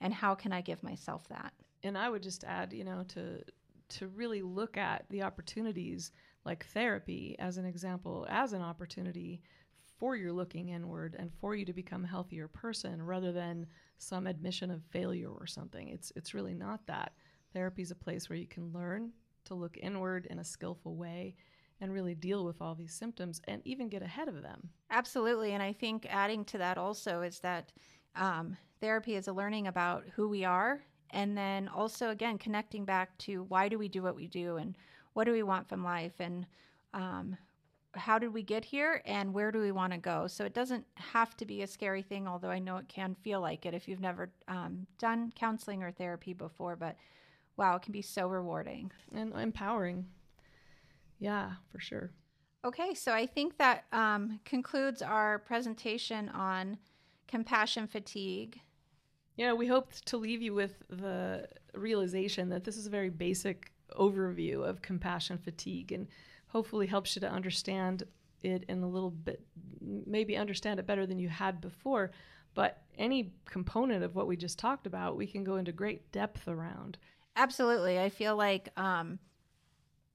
And 0.00 0.14
how 0.14 0.34
can 0.34 0.52
I 0.52 0.60
give 0.60 0.82
myself 0.82 1.28
that? 1.28 1.52
And 1.82 1.98
I 1.98 2.08
would 2.08 2.22
just 2.22 2.44
add, 2.44 2.72
you 2.72 2.84
know, 2.84 3.04
to 3.08 3.42
to 3.90 4.08
really 4.08 4.42
look 4.42 4.76
at 4.76 5.04
the 5.10 5.22
opportunities 5.22 6.10
like 6.44 6.66
therapy 6.66 7.36
as 7.38 7.58
an 7.58 7.66
example, 7.66 8.26
as 8.28 8.54
an 8.54 8.62
opportunity 8.62 9.42
for 9.98 10.16
your 10.16 10.32
looking 10.32 10.70
inward 10.70 11.14
and 11.18 11.30
for 11.40 11.54
you 11.54 11.64
to 11.64 11.72
become 11.72 12.04
a 12.04 12.08
healthier 12.08 12.48
person 12.48 13.00
rather 13.02 13.30
than 13.30 13.66
some 13.98 14.26
admission 14.26 14.70
of 14.70 14.82
failure 14.90 15.30
or 15.30 15.46
something. 15.46 15.88
It's 15.88 16.12
it's 16.16 16.34
really 16.34 16.54
not 16.54 16.86
that. 16.86 17.12
Therapy 17.54 17.82
is 17.82 17.90
a 17.90 17.96
place 17.96 18.28
where 18.28 18.38
you 18.38 18.46
can 18.46 18.72
learn 18.72 19.12
to 19.44 19.54
look 19.54 19.78
inward 19.78 20.26
in 20.26 20.38
a 20.38 20.44
skillful 20.44 20.96
way 20.96 21.36
and 21.80 21.92
really 21.92 22.14
deal 22.14 22.44
with 22.44 22.60
all 22.60 22.74
these 22.74 22.94
symptoms 22.94 23.40
and 23.46 23.62
even 23.64 23.88
get 23.88 24.02
ahead 24.02 24.28
of 24.28 24.42
them. 24.42 24.68
Absolutely. 24.90 25.52
And 25.52 25.62
I 25.62 25.72
think 25.72 26.06
adding 26.10 26.44
to 26.46 26.58
that 26.58 26.78
also 26.78 27.22
is 27.22 27.40
that 27.40 27.72
um, 28.16 28.56
therapy 28.80 29.16
is 29.16 29.28
a 29.28 29.32
learning 29.32 29.66
about 29.66 30.04
who 30.14 30.28
we 30.28 30.44
are. 30.44 30.82
And 31.10 31.36
then 31.36 31.68
also, 31.68 32.10
again, 32.10 32.38
connecting 32.38 32.84
back 32.84 33.16
to 33.18 33.44
why 33.44 33.68
do 33.68 33.78
we 33.78 33.88
do 33.88 34.02
what 34.02 34.16
we 34.16 34.26
do 34.26 34.56
and 34.56 34.76
what 35.12 35.24
do 35.24 35.32
we 35.32 35.42
want 35.42 35.68
from 35.68 35.84
life 35.84 36.14
and 36.18 36.46
um, 36.92 37.36
how 37.94 38.18
did 38.18 38.32
we 38.32 38.42
get 38.42 38.64
here 38.64 39.00
and 39.04 39.32
where 39.32 39.52
do 39.52 39.60
we 39.60 39.72
want 39.72 39.92
to 39.92 39.98
go? 39.98 40.26
So 40.26 40.44
it 40.44 40.54
doesn't 40.54 40.84
have 40.96 41.36
to 41.36 41.46
be 41.46 41.62
a 41.62 41.66
scary 41.66 42.02
thing, 42.02 42.26
although 42.26 42.50
I 42.50 42.58
know 42.58 42.76
it 42.78 42.88
can 42.88 43.14
feel 43.14 43.40
like 43.40 43.66
it 43.66 43.74
if 43.74 43.86
you've 43.86 44.00
never 44.00 44.30
um, 44.48 44.86
done 44.98 45.32
counseling 45.36 45.82
or 45.82 45.92
therapy 45.92 46.32
before. 46.32 46.76
But 46.76 46.96
wow, 47.56 47.76
it 47.76 47.82
can 47.82 47.92
be 47.92 48.02
so 48.02 48.26
rewarding 48.26 48.90
and 49.12 49.32
empowering. 49.34 50.06
Yeah, 51.18 51.52
for 51.70 51.80
sure. 51.80 52.10
Okay, 52.64 52.94
so 52.94 53.12
I 53.12 53.26
think 53.26 53.58
that 53.58 53.84
um, 53.92 54.40
concludes 54.44 55.02
our 55.02 55.38
presentation 55.38 56.28
on 56.30 56.78
compassion 57.28 57.86
fatigue. 57.86 58.58
Yeah, 59.36 59.52
we 59.52 59.66
hope 59.66 59.92
to 60.06 60.16
leave 60.16 60.42
you 60.42 60.54
with 60.54 60.82
the 60.88 61.48
realization 61.74 62.48
that 62.50 62.64
this 62.64 62.76
is 62.76 62.86
a 62.86 62.90
very 62.90 63.10
basic 63.10 63.72
overview 63.98 64.64
of 64.64 64.80
compassion 64.80 65.38
fatigue 65.38 65.92
and 65.92 66.06
hopefully 66.46 66.86
helps 66.86 67.14
you 67.16 67.20
to 67.20 67.30
understand 67.30 68.04
it 68.42 68.64
in 68.68 68.82
a 68.82 68.88
little 68.88 69.10
bit, 69.10 69.44
maybe 69.80 70.36
understand 70.36 70.78
it 70.78 70.86
better 70.86 71.06
than 71.06 71.18
you 71.18 71.28
had 71.28 71.60
before. 71.60 72.12
But 72.54 72.82
any 72.96 73.34
component 73.44 74.04
of 74.04 74.14
what 74.14 74.28
we 74.28 74.36
just 74.36 74.58
talked 74.58 74.86
about, 74.86 75.16
we 75.16 75.26
can 75.26 75.42
go 75.42 75.56
into 75.56 75.72
great 75.72 76.12
depth 76.12 76.46
around. 76.46 76.98
Absolutely. 77.36 77.98
I 77.98 78.08
feel 78.10 78.36
like 78.36 78.68
um, 78.78 79.18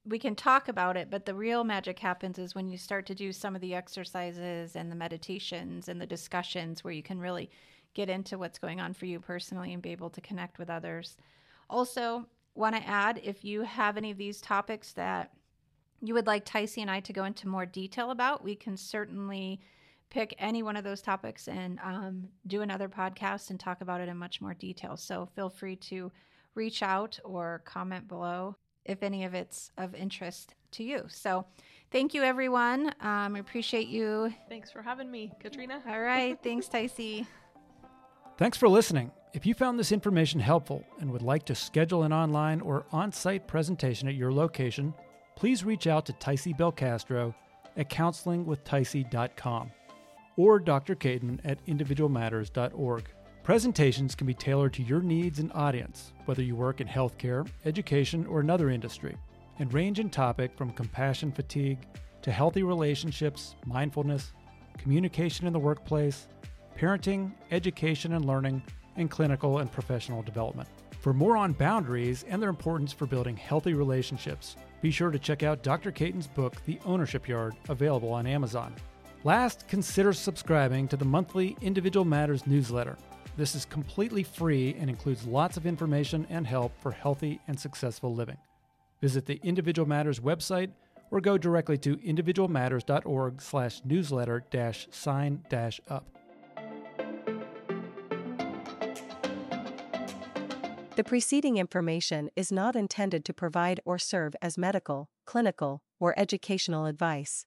we 0.06 0.20
can 0.20 0.36
talk 0.36 0.68
about 0.70 0.98
it, 0.98 1.10
but 1.10 1.26
the 1.26 1.36
real 1.36 1.64
magic 1.64 2.00
happens 2.00 2.40
is 2.40 2.56
when 2.56 2.70
you 2.70 2.78
start 2.78 3.06
to 3.08 3.16
do 3.16 3.32
some 3.34 3.56
of 3.56 3.62
the 3.62 3.76
exercises 3.76 4.76
and 4.76 4.92
the 4.92 4.96
meditations 4.96 5.90
and 5.90 6.00
the 6.00 6.06
discussions 6.06 6.84
where 6.84 6.94
you 6.94 7.04
can 7.04 7.20
really 7.20 7.50
get 7.94 8.10
into 8.10 8.38
what's 8.38 8.60
going 8.60 8.80
on 8.80 8.94
for 8.94 9.06
you 9.06 9.20
personally 9.20 9.74
and 9.74 9.82
be 9.82 9.92
able 9.92 10.10
to 10.10 10.22
connect 10.22 10.60
with 10.60 10.70
others. 10.70 11.18
Also, 11.70 12.26
want 12.56 12.76
to 12.76 12.88
add 12.88 13.20
if 13.24 13.44
you 13.44 13.62
have 13.62 13.98
any 13.98 14.12
of 14.12 14.18
these 14.18 14.42
topics 14.42 14.94
that 14.94 15.32
you 16.02 16.14
would 16.14 16.28
like 16.28 16.46
Tycee 16.46 16.82
and 16.82 16.90
I 16.90 17.02
to 17.02 17.14
go 17.14 17.26
into 17.26 17.48
more 17.48 17.66
detail 17.66 18.12
about, 18.12 18.44
we 18.44 18.56
can 18.56 18.78
certainly 18.78 19.60
pick 20.10 20.34
any 20.40 20.64
one 20.64 20.76
of 20.78 20.84
those 20.84 21.02
topics 21.02 21.48
and 21.48 21.80
um, 21.84 22.30
do 22.48 22.62
another 22.62 22.90
podcast 22.90 23.50
and 23.50 23.60
talk 23.60 23.82
about 23.82 24.02
it 24.02 24.10
in 24.10 24.18
much 24.18 24.42
more 24.42 24.54
detail. 24.54 24.98
So 24.98 25.28
feel 25.36 25.50
free 25.50 25.76
to 25.76 26.12
reach 26.60 26.84
out 26.84 27.18
or 27.24 27.62
comment 27.64 28.08
below 28.08 28.56
if 28.86 29.02
any 29.02 29.24
of 29.24 29.34
it's 29.34 29.72
of 29.78 29.96
interest 29.96 30.56
to 30.72 30.84
you. 30.84 31.06
So, 31.08 31.46
thank 31.90 32.14
you, 32.14 32.22
everyone. 32.22 32.88
Um, 33.02 33.36
I 33.36 33.40
appreciate 33.40 33.88
you. 33.88 34.34
Thanks 34.50 34.70
for 34.70 34.82
having 34.82 35.10
me, 35.10 35.32
Katrina. 35.40 35.82
All 35.90 36.02
right. 36.02 36.38
Thanks, 36.44 36.68
Tycee. 36.68 37.26
Thanks 38.38 38.58
for 38.58 38.70
listening. 38.70 39.12
If 39.34 39.46
you 39.46 39.54
found 39.54 39.80
this 39.80 39.92
information 39.92 40.40
helpful 40.40 40.84
and 41.00 41.12
would 41.12 41.22
like 41.22 41.46
to 41.46 41.56
schedule 41.56 42.04
an 42.04 42.12
online 42.12 42.62
or 42.62 42.86
on 42.92 43.12
site 43.12 43.48
presentation 43.48 44.08
at 44.08 44.16
your 44.16 44.32
location, 44.32 44.94
please 45.36 45.64
reach 45.64 45.88
out 45.88 46.06
to 46.08 46.14
Tycee 46.14 46.58
Belcastro 46.58 47.34
at 47.78 47.90
counselingwithtycee.com 47.90 49.72
or 50.36 50.60
Dr. 50.60 50.96
Katen 50.96 51.40
at 51.44 51.64
individualmatters.org. 51.68 53.10
Presentations 53.44 54.14
can 54.16 54.28
be 54.28 54.34
tailored 54.34 54.74
to 54.74 54.84
your 54.84 55.02
needs 55.02 55.40
and 55.40 55.52
audience, 55.54 56.14
whether 56.26 56.44
you 56.44 56.56
work 56.56 56.82
in 56.82 56.88
healthcare, 56.88 57.48
education, 57.66 58.26
or 58.28 58.40
another 58.42 58.70
industry, 58.70 59.16
and 59.58 59.74
range 59.74 60.00
in 60.00 60.10
topic 60.10 60.56
from 60.56 60.72
compassion 60.72 61.32
fatigue 61.32 61.80
to 62.22 62.32
healthy 62.32 62.64
relationships, 62.64 63.56
mindfulness, 63.66 64.34
communication 64.78 65.48
in 65.48 65.54
the 65.54 65.60
workplace, 65.60 66.28
parenting, 66.78 67.32
education 67.52 68.14
and 68.14 68.26
learning, 68.26 68.62
and 68.98 69.10
clinical 69.10 69.60
and 69.60 69.72
professional 69.72 70.22
development. 70.22 70.70
For 71.02 71.14
more 71.14 71.38
on 71.38 71.54
boundaries 71.54 72.26
and 72.28 72.42
their 72.42 72.50
importance 72.50 72.92
for 72.92 73.06
building 73.06 73.38
healthy 73.38 73.74
relationships, 73.74 74.58
be 74.82 74.92
sure 74.92 75.12
to 75.12 75.20
check 75.20 75.44
out 75.44 75.64
Dr. 75.64 75.92
Katen's 75.92 76.28
book, 76.28 76.56
The 76.66 76.80
Ownership 76.86 77.28
Yard, 77.28 77.56
available 77.70 78.12
on 78.12 78.28
Amazon. 78.28 78.76
Last, 79.24 79.68
consider 79.68 80.14
subscribing 80.14 80.88
to 80.90 80.98
the 80.98 81.06
monthly 81.06 81.58
Individual 81.62 82.06
Matters 82.06 82.46
newsletter. 82.48 82.98
This 83.40 83.56
is 83.56 83.64
completely 83.64 84.24
free 84.24 84.76
and 84.78 84.90
includes 84.90 85.26
lots 85.26 85.56
of 85.56 85.66
information 85.66 86.28
and 86.30 86.46
help 86.46 86.74
for 86.82 86.92
healthy 86.92 87.40
and 87.48 87.58
successful 87.58 88.14
living. 88.14 88.36
Visit 89.00 89.28
the 89.28 89.40
Individual 89.46 89.88
Matters 89.88 90.20
website 90.20 90.72
or 91.10 91.22
go 91.22 91.38
directly 91.38 91.78
to 91.78 91.96
individualmatters.org 91.96 93.42
slash 93.42 93.82
newsletter 93.86 94.44
dash 94.52 94.90
sign 94.92 95.42
dash 95.48 95.80
up. 95.88 96.06
The 100.98 101.04
preceding 101.06 101.56
information 101.56 102.30
is 102.36 102.52
not 102.52 102.76
intended 102.76 103.24
to 103.24 103.34
provide 103.34 103.80
or 103.86 103.98
serve 103.98 104.36
as 104.42 104.58
medical, 104.58 105.08
clinical, 105.26 105.82
or 105.98 106.14
educational 106.20 106.88
advice. 106.88 107.46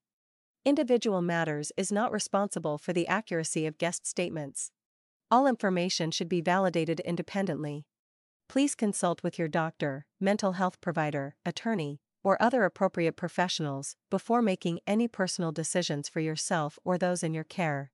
Individual 0.64 1.20
Matters 1.20 1.70
is 1.76 1.92
not 1.92 2.12
responsible 2.12 2.78
for 2.78 2.94
the 2.94 3.06
accuracy 3.08 3.66
of 3.66 3.76
guest 3.76 4.06
statements. 4.06 4.70
All 5.32 5.46
information 5.46 6.10
should 6.10 6.28
be 6.28 6.42
validated 6.42 7.00
independently. 7.00 7.86
Please 8.50 8.74
consult 8.74 9.22
with 9.22 9.38
your 9.38 9.48
doctor, 9.48 10.04
mental 10.20 10.52
health 10.52 10.78
provider, 10.82 11.36
attorney, 11.46 12.00
or 12.22 12.36
other 12.38 12.64
appropriate 12.64 13.16
professionals 13.16 13.96
before 14.10 14.42
making 14.42 14.80
any 14.86 15.08
personal 15.08 15.50
decisions 15.50 16.06
for 16.06 16.20
yourself 16.20 16.78
or 16.84 16.98
those 16.98 17.22
in 17.22 17.32
your 17.32 17.44
care. 17.44 17.90